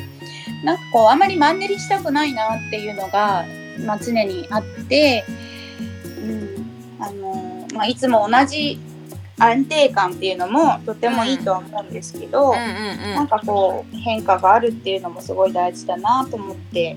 [0.66, 3.46] なんかこうあまりマンネリしたくないなっていうのが
[3.80, 5.26] まあ常にあって、
[6.20, 8.80] うん、あのまあいつも同じ
[9.38, 12.52] 安定感っていうのもとてもいいとは思うんですけど。
[12.52, 16.96] うんうんなんかこう変化があるっていうのもすごい大事だなと思って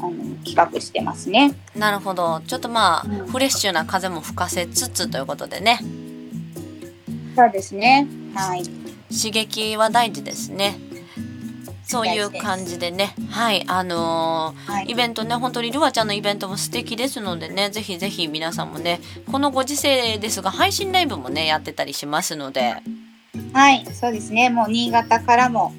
[0.00, 0.12] あの
[0.44, 1.54] 企画してますね。
[1.74, 5.80] うん、なるほどちょっとまあ、うんフレッシュな風も吹かせつつということでね
[7.34, 8.06] そうですね。
[8.34, 8.62] はい。
[9.10, 10.78] 刺激は大事ですね。
[11.92, 14.86] そういう感じでねはいあのーはい。
[14.86, 22.76] イベントね本当にルアちゃんのイベントも素敵ですのでねぜひぜひ皆さんもねこのご時世ですが配信ライブもねやってたりしますので
[23.52, 24.50] はい、そうですね。
[24.50, 25.72] もう新潟からも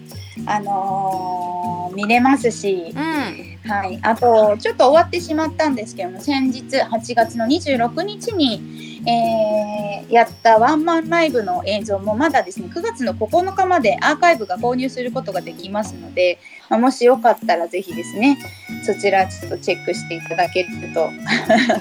[0.46, 4.00] あのー見れますしう、んはい。
[4.02, 9.84] あとちょっと終わってしまったんですけども、先日8月の26日に、えー
[10.14, 16.40] やったワンマンライブの映像もまだですね9月の9日までアーカイブが購入することができますので、
[16.70, 18.38] まあもしよかったらぜひですね
[18.86, 21.10] そちらちょっとチェックしていただけると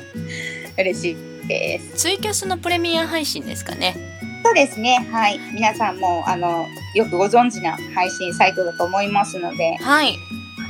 [0.79, 1.97] 嬉しいです。
[1.97, 3.95] ツイキャスのプレミア配信ですかね
[4.45, 5.07] そうですね。
[5.13, 5.39] はい。
[5.53, 10.17] 皆さんもあのよくご存知な配信サイトだと思いますので、はい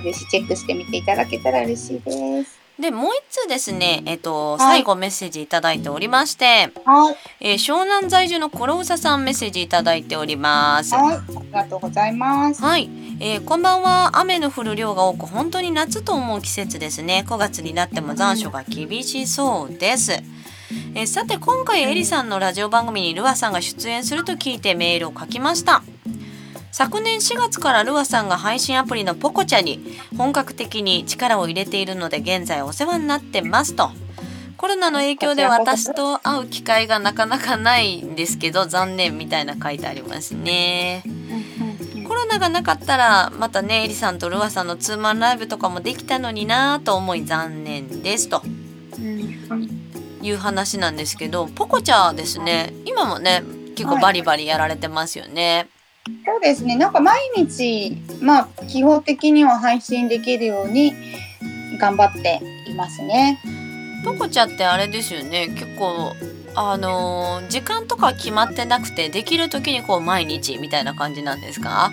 [0.02, 2.62] ぜひチェックしてみていただけたら嬉しいです。
[2.80, 7.16] でもう一つですねえっと、い最後メッセージいただいておりまして、はい。
[7.40, 11.16] えー湘南在住のコロウサさんメッセージいただいておりますはい。
[11.16, 12.62] ありがとうございます。
[12.62, 12.90] はい、
[13.20, 25.82] えーこんばんは雨の降る量が多く本当に夏と思う季節ですね9月になっても残暑が厳しそうです、えーさて今回エリさんのラジオ番組にルアさんが出演すると聞いてメールを書きました
[26.72, 33.90] 昨年4月からルアさんが配信アプリのポコチャに本格的に力を入れているので現在お世話になってますと。
[34.56, 41.02] コロナの影響で私と会う機会がなかなかないんですけど残念みたいな書いてありますね。
[42.08, 48.42] コロナがなかったらまたねエリさんとルアさんのツーマンライブとかもできたのになと思い残念ですと。
[50.22, 52.72] いう話なんですけどポコチャですね。
[52.86, 53.42] 今もね
[53.74, 55.68] 結構バリバリやられてますよね、
[56.24, 56.76] そうですね。
[56.76, 60.92] なんか毎日、まあ、基本的には配信できるように
[61.78, 63.40] 頑張っていますね。
[64.04, 66.12] ポコチャってあれですよね結構
[66.56, 71.92] あのー時間とか決まってなくてできる時にこう毎日みたいな感じなんですか？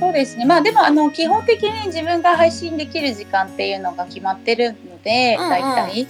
[0.00, 0.44] そうですね。
[0.44, 6.04] まあでもあの基本的に自分が配信できる時間っていうのが決まってるので、うんうん大体、う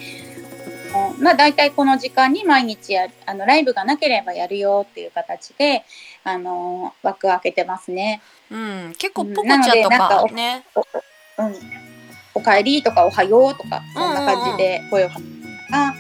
[1.21, 5.85] んまあ大体この時間に毎日やるあのライブがなければやるよっていう形で
[6.25, 8.23] あの枠を開けてますね。
[8.51, 10.65] うん結構うんポコチャとなのでなんかかね
[11.39, 11.55] うん。
[12.37, 15.23] おかえりとかおはようとかそんな感じで声をかけ
[15.71, 15.95] が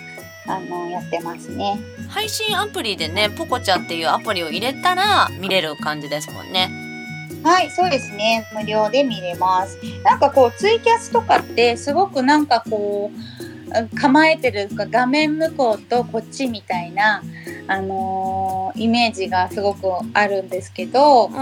[0.46, 1.78] あのやってますね。
[2.08, 6.70] 配信アプリでねポコチャっていうアプリを入れたら見れる感じですもんね
[7.44, 8.48] はい、そうですね。
[8.54, 9.78] 無料で見れます。
[10.02, 13.33] なんかこうツイキャスとかってすごくなんかこう
[14.00, 17.22] 構えてるか画面向こうとこっちみたいな
[17.66, 21.40] あのーイメージがすごくあるんですけど、うんうん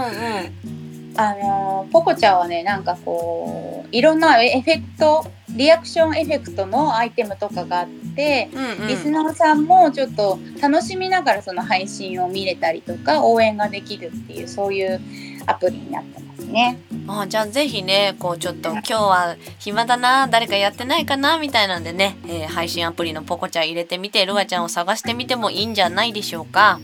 [1.15, 8.49] あのーポコチャはねなんかこういろんなエフェクトリアクションエフェクトのアイテムとかがあって。
[8.53, 14.99] うんリスナーさんもちょっと楽しみながらその配信を見れたりとか応援ができるっていうそういう
[15.45, 16.79] アプリになってますね。
[17.07, 26.79] あじゃあぜひねこうちょっと今日は暇だな誰かやってないかなみたいなんでね、えー配信アプリのポコチャ入れてみてルアちゃんを探してみてもいいんじゃないでしょうか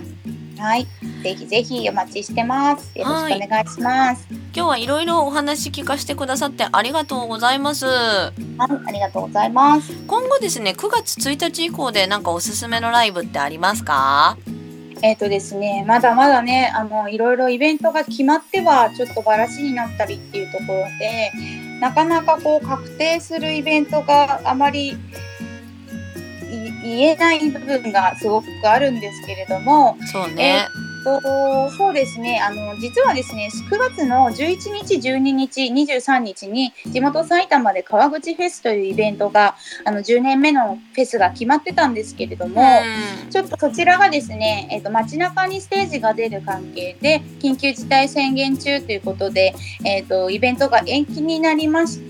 [0.57, 0.85] はい、
[1.23, 2.91] ぜひぜひお待ちしてます。
[2.99, 4.27] よろしくお願いします。
[4.53, 9.93] 今日はいろいろお話聞かせてくださってありがとうございますはい、ありがとうございます。
[10.05, 14.37] 今後ですね9月1日以降でなんかおすすめのライブってありますか？
[15.01, 21.31] えっ、とですね、まだまだね、あのいろいろイベントが決まってはちょっとバラシになったりっていうところで、
[21.79, 24.95] なかなかこう確定するイベントがあまりい
[26.83, 30.67] 言えない部分がすごくあるんですけれども、そうね、
[31.03, 32.39] とそうですね。
[32.41, 43.29] あの実はですね9月の11日12日23日に地元埼玉で川口フェスというイベントがあの10年目のフェスが決まってたんですけれども、うん。
[43.29, 49.53] ちょっとそちらがですね、えっと街中にステージが出る関係で緊急事態宣言中ということで、
[49.85, 52.08] えっとイベントが延期になりまして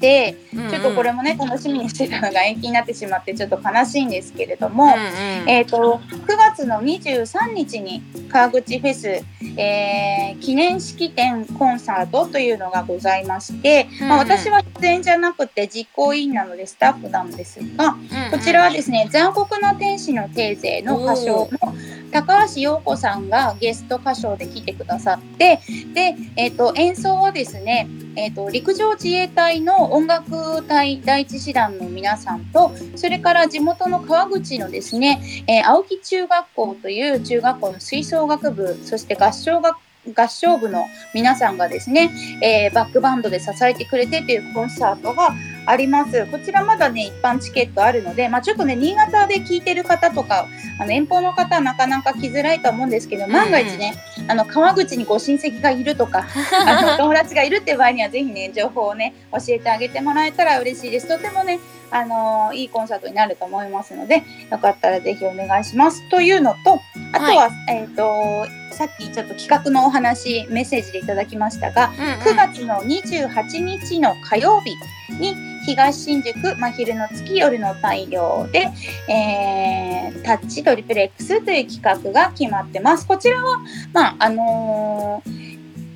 [0.00, 4.84] ちょっとこれもね楽しみにしてたのが延期になってしまってちょっと悲しいんですけれども。
[4.84, 5.48] うんうん。
[5.48, 9.08] えー、と9月の23日に川口フェス、
[9.56, 14.22] えー記念式典コンサートというのがございまして、まあ、うん。
[14.22, 21.74] うん私は出演じゃなくて実行委員なのでスタッフなんですがうんうんこちらはですね「残酷の天使のテーゼ」の歌唱の
[22.10, 25.60] 高橋洋子さんがゲスト歌唱で来てくださって
[25.94, 39.78] で、えー、と演奏はですねえー、と陸上自衛隊の音楽隊第一師団の皆さんとそれから地元の川口のですね、えー青木中学校という中学校の吹奏楽部そして合唱楽
[40.16, 40.84] 合唱部の
[41.14, 42.10] 皆さんがですね、
[42.42, 45.30] えーバックバンドで支えてくれてというコンサートが
[45.66, 46.26] あります。
[46.26, 50.46] こちらまだね、一般チケットあるので、まあ、ちょっとね、新潟で聞いてる方とか、
[50.78, 53.94] あの遠方の方はなかなか来づらいと思うんですけど、ん万が一ね、
[54.28, 56.26] あの川口にご親戚がいるとか、
[56.66, 61.08] あの友達がいるっていう場合には、ぜひね、情報をね、教えてあげてもらえたら嬉しいです。
[61.08, 61.58] とてもね、
[61.92, 66.08] あのいいコンサートになると思いますので、よかったらぜひお願いします。
[66.08, 66.80] というのと、
[67.12, 74.74] あとは、えっ、と、さっきちょっと企画のお話、メッセージでいただきましたが、うんうん9月の28日の火曜日
[75.14, 78.68] に東新宿真昼の月夜の太陽で、
[79.08, 83.06] えータッチトリプレックスという企画が決まってます。
[83.06, 83.58] こちらは、
[83.92, 85.49] まあ、あのー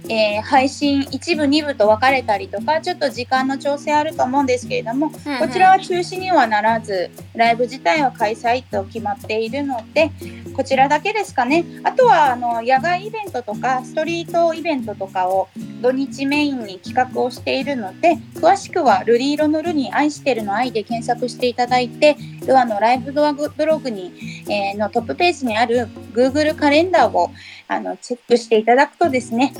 [0.08, 5.38] えー配信一部二部と分かれたりとかちょっと時間の調整あると思うんですけれども、うんうん。
[5.38, 10.10] こちらは中止にはならずライブ自体は開催と決まっているので
[10.54, 11.64] こちらだけですかね。
[11.82, 15.48] あとはあの野外イベントとかストリートイベントとかを
[15.80, 24.12] 土日メインに企画をしているので詳しくは「瑠璃色のルに愛してるの愛」で検索していただいてルアのライブドアブログに、
[24.48, 27.30] えーのトップページにある Google カレンダーを
[27.66, 29.52] あのチェックしていただくとですね、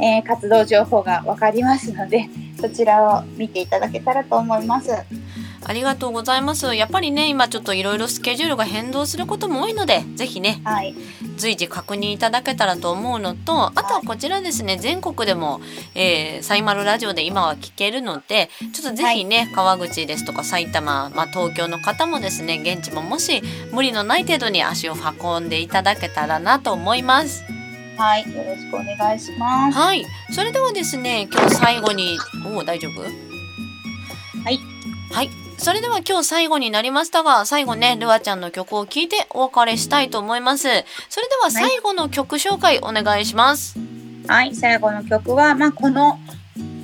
[0.00, 2.28] えー活動情報が分かりますので
[2.60, 4.90] そちらを見ていただけたらと思います。
[5.64, 6.74] ありがとうございます。
[6.74, 10.94] やっぱりね今ちょっといろいろスケジュールが変動することも多いのでぜひねはい、
[11.36, 15.60] 随時確認いただけたらと思うのとあとはこちらですね全国でも、
[15.94, 23.42] えー、サイマルラジオで今は聞けるのでちょっとぜひね、川口ですとか埼玉、まあ、東京の方もですね現地ももし
[23.72, 27.44] 無理のない程度に足を運んでいただけたらなと思います。
[27.96, 29.78] はい、よろしくお願いします。
[29.78, 30.04] はい。
[30.32, 33.02] それではですね今日最後におお大丈夫？
[33.02, 33.08] は
[34.50, 34.58] い。
[35.12, 40.82] はいそれでは今日最後になりましたが最後ねルアちゃんの曲を聴いてお別れしたいと思いますそれで
[41.40, 43.78] は最後の曲紹介お願いします、
[44.26, 46.18] はい、最後の曲は、まあ、この、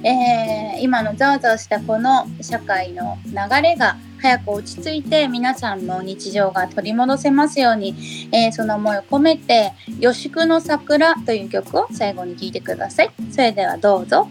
[0.05, 7.97] えー今のざわざわしたこの社会の流れが早く落ち着いて皆さんの日常が取り戻せますように、
[8.31, 13.11] えーその思いを込めて「予祝の桜」という曲を最後に聴いてください。
[13.33, 14.29] それではどうぞ。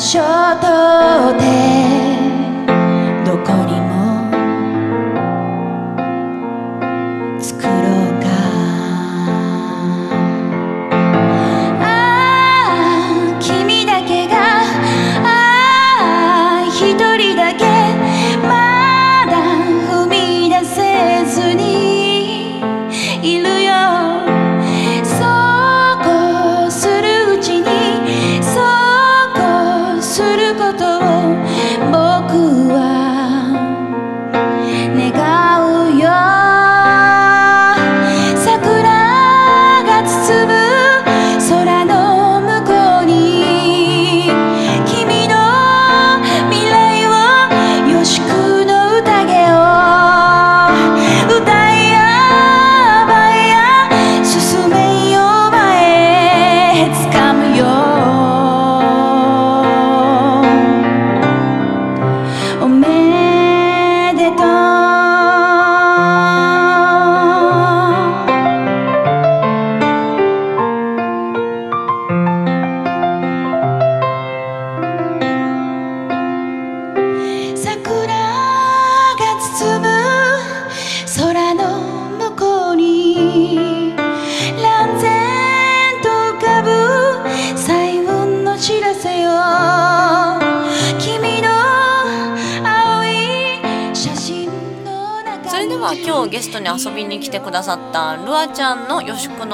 [0.00, 0.18] 所
[0.62, 1.69] とって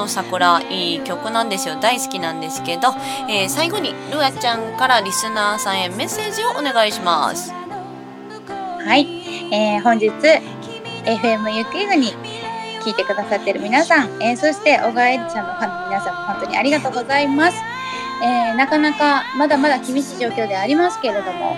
[0.07, 1.75] の「桜」いい曲なんですよ。
[1.75, 2.95] 大好きなんですけど、
[3.29, 7.51] えー、最後にルアちゃんからリスナーさんへメッセージをお願いします。
[7.51, 9.05] はい、
[9.51, 12.13] えー、本日 FM ゆくゆに
[12.81, 17.57] 聞いてくださってる皆さん、えー、そして小川えりちゃんのファンの皆さんも本当にありがとうございます、
[18.23, 21.55] えー、なかなかまだまだ厳しい状況でありますけれども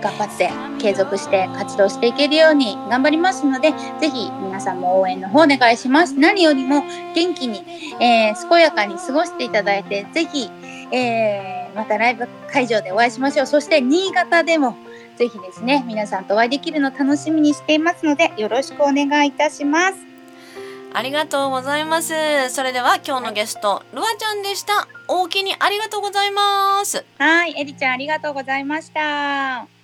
[0.00, 6.14] 頑張って継続して活動していけるように頑張りますので、ぜひ皆さんも応援の方お願いします。
[6.14, 6.82] 何よりも
[7.14, 7.64] 元気に、
[8.00, 10.50] えー、健やかに過ごしていただいて、ぜひ、
[10.92, 13.46] えー、またライブ会場でお会いしましょう。
[13.46, 14.76] そして新潟でも
[15.16, 19.98] ぜひですね、皆さんとお会いできるの楽しみにしていますので、よろしくお願いいたします。
[20.92, 22.14] ありがとうございます。
[22.48, 24.88] それでは今日のゲスト、ルアちゃんでした。
[25.08, 27.04] 大きにありがとうございます。
[27.18, 29.79] はい、エリちゃんありがとうございました。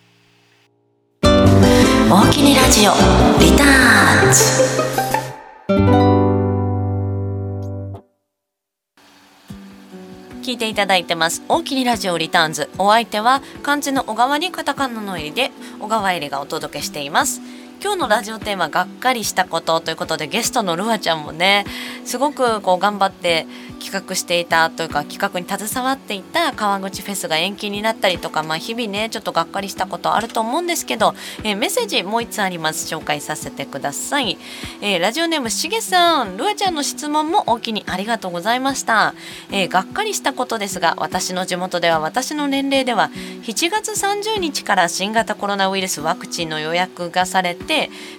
[1.22, 2.92] 大きにラジオ
[3.40, 4.40] リターンズ。
[10.42, 11.42] 聞いていただいてます。
[11.48, 12.70] 大きにラジオリターンズ。
[12.78, 15.50] お相手は漢字の小川にカタカナの入りで
[15.80, 17.40] 小川入りがお届けしています。
[17.82, 21.64] 今日のラジオテーマがっかりしたことということでゲストのルアちゃんもね
[22.04, 23.46] すごくこう頑張って
[23.78, 31.14] 企画していたというか企画に携わっていた川口フェスが延期になったりとか、まあ、日々ねちょっとがっかりしたことあると思うんですけど、
[31.44, 32.86] えー、メッセージもう1つあります。
[32.86, 34.38] 紹介させてください、
[34.80, 39.14] えー、ラジオネームしげさんルアちゃんの質問もおきにありがとうございました、
[39.50, 43.10] えー、がっかりしたことですが私の地元では私の年齢では
[43.42, 47.65] 7月30日から新型コロナウイルスワクチンの予約がされて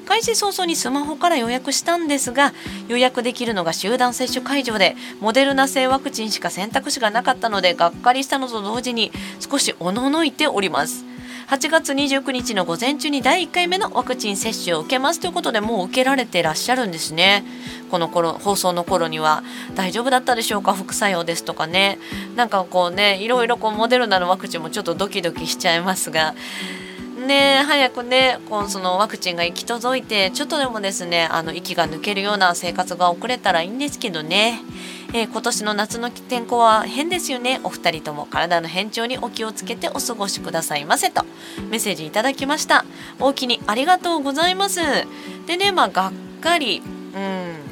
[0.06, 2.54] 開始早々にスマホから予約したんですが
[2.88, 11.06] 予約できるのが集団接種会場でモデルナ製ワクチンしか選択肢がなかったのでがっかりしたのと同時に少しおののいております。
[11.48, 17.46] 8月29日の午前中に第1回目のワクチン接種を受けますということでもう受けられてらっしゃるんですね。
[17.90, 19.44] この頃放送の頃には
[19.74, 20.74] 大丈夫だったでしょうか？
[20.74, 22.00] 副作用ですとかね。
[22.36, 26.36] なんかこうねいろいろこうモデルナのワクチンもちょっとドキドキしちゃいますが
[27.18, 34.62] ね早くねこうそのワクチンが行き届いてちょっとでもですねあの息が抜けるような生活が送れたらいいんですけどね。
[35.14, 37.62] えー、今年の夏の天候は変ですよね。
[37.64, 41.24] お二人とも体の変調にお気をつけてお過ごしくださいませと
[41.70, 42.86] メッセージいただきました。
[43.20, 44.82] 大きにありがとうございます。
[45.46, 46.12] でねまあがっ
[46.42, 46.82] かり
[47.16, 47.68] うん。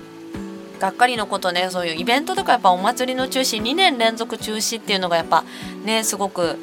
[0.79, 5.43] がっかりのことねそういうイベントとかやっぱお祭りの中止2年連続中止っていうのがやっぱ
[5.83, 6.57] ねすごく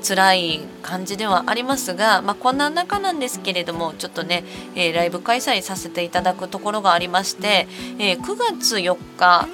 [0.00, 4.44] 辛い感じではありますが、まあ、こんな中なんですけれどもちょっとね、
[4.74, 9.48] えー、ライブ開催させていただくところがありまして、えー、9月4日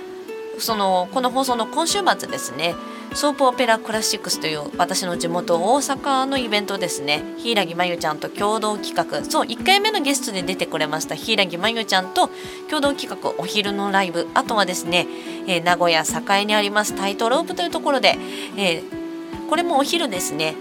[0.59, 2.75] そのこの放送の今週末ですね
[3.15, 12.29] ソープオペラクラシックスという私の地元大阪のイベントですね柊真由ちゃんと共同企画そう1回目のゲストで出てくれました柊真由ちゃんと
[12.69, 15.07] 共同企画お昼のライブあとはですね、
[15.47, 18.19] えー、名古屋栄にありますタイトロープというところで、
[18.57, 19.06] えー
[19.49, 20.57] これもお昼ですね。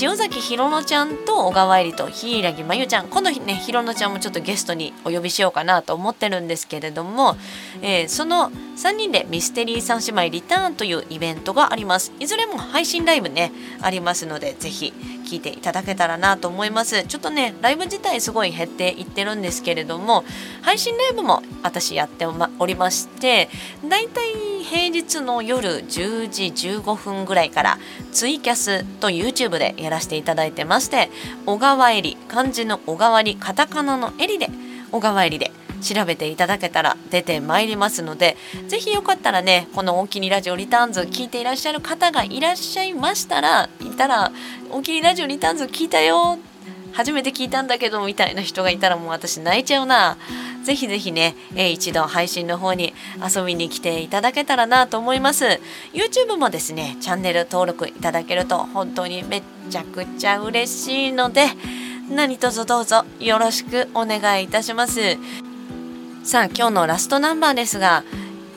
[0.00, 7.36] 塩崎ひろのちゃんと小川えりと柊真由ちゃんこの日ねひろのちゃんもちょっとゲストにお呼びしようかなと思ってるんですけれども、
[7.82, 12.12] えー、その3人でミステリー三姉妹リターンというイベントがあります。
[12.20, 14.92] いずれも配信ライブねありますのでぜひ
[15.30, 17.04] 聞いていただけたらなと思います。
[17.04, 20.24] ちょっとねライブ自体すごい減っていってるんですけれども
[20.62, 23.48] 配信ライブも私やっておりまして
[23.88, 27.78] だいたい平日の夜10時15分ぐらいから
[28.12, 31.10] ツイキャスと YouTube でやらせていただいてまして
[31.46, 34.48] 小川えり漢字の小川にカタカナのえりで
[34.90, 38.36] 小川えりで調べていただけたら出てまいりますので
[38.68, 44.32] ぜひよかったらねこの「大きにラジオリターンズ」聞いていらっしゃる方がいらっしゃいましたらいたら
[44.70, 46.38] 「大きにラジオリターンズ聞いたよ」
[46.92, 50.16] 初めて聞いたんだけどみたいな人がいたらもう私泣いちゃうな。
[50.64, 52.92] ぜひぜひね、一度配信の方に
[53.34, 55.60] 遊びに来ていただけたらなと思います。
[55.94, 61.46] YouTube もですね、チャンネル登録いただけると本当にめちゃくちゃ嬉しいので、
[62.10, 65.16] 何卒どうぞよろしくお願いいたします。
[66.22, 68.04] さあ今日のラストナンバーですが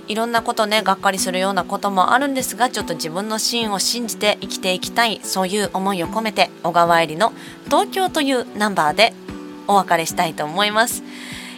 [0.07, 7.31] いろんなことねがっかりするようなこともあるんですがちょっと自分の芯を信じて生きていきたいそういう思いを込めて小川えりの
[7.65, 9.13] 「東京」というナンバーで
[9.67, 11.03] お別れしたいと思います。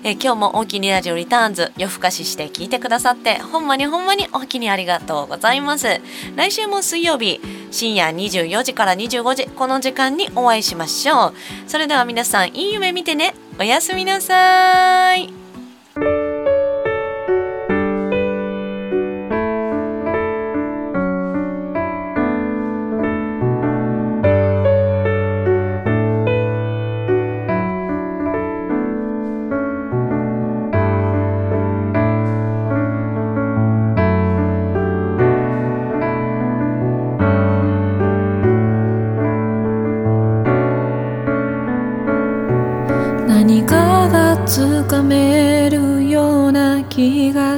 [0.03, 5.99] え今日も大きにラジオリターンズ夜更かしして聞いてくださってほんまにほんまに大きにありがとうございます。
[6.36, 7.41] 来週も水曜日
[7.72, 11.34] 深夜24時から25時この時間にお会いしましょう。
[11.66, 13.34] それでは皆さんいい夢見てね。
[13.60, 15.45] おやすみなさい。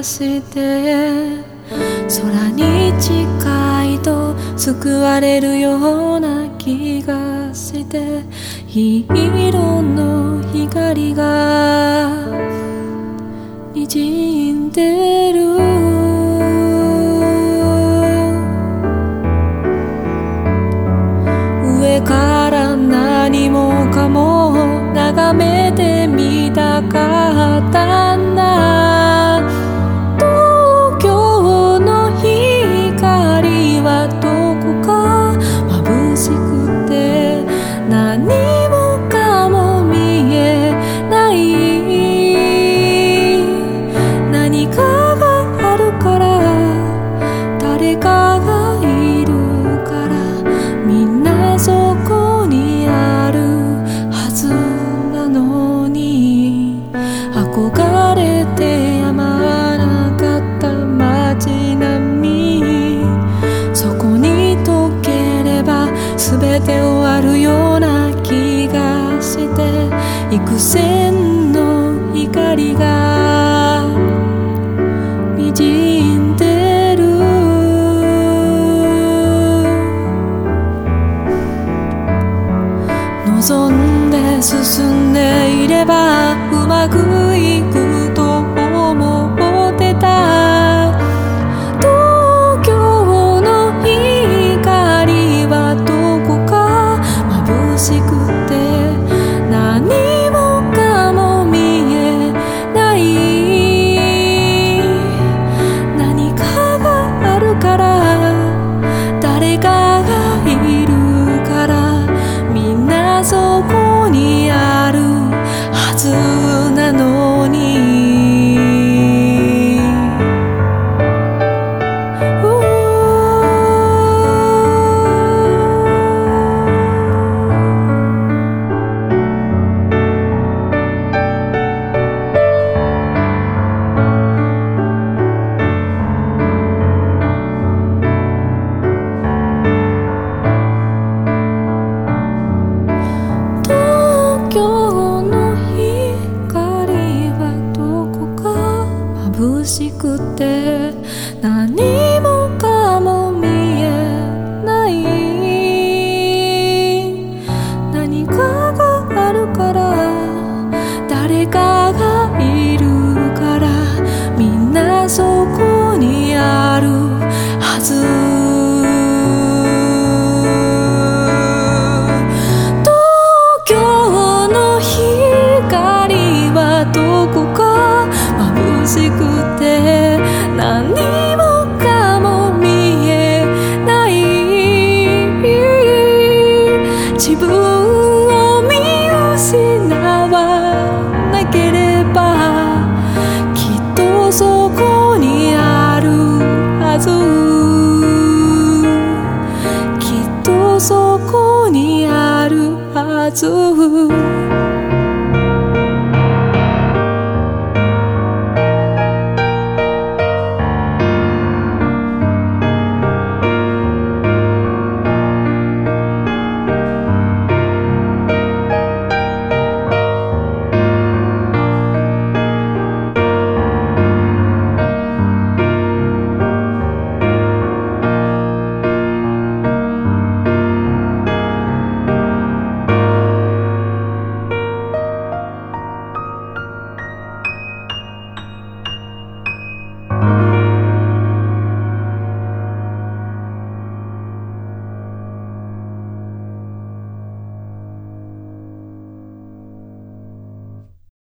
[0.08, 1.44] して
[2.08, 8.22] 空に近いと救われるような気がして
[8.66, 12.26] 黄色の光が
[13.74, 15.98] 滲んでる。
[22.04, 24.52] から何もかも
[24.94, 28.07] 眺めてみたかった。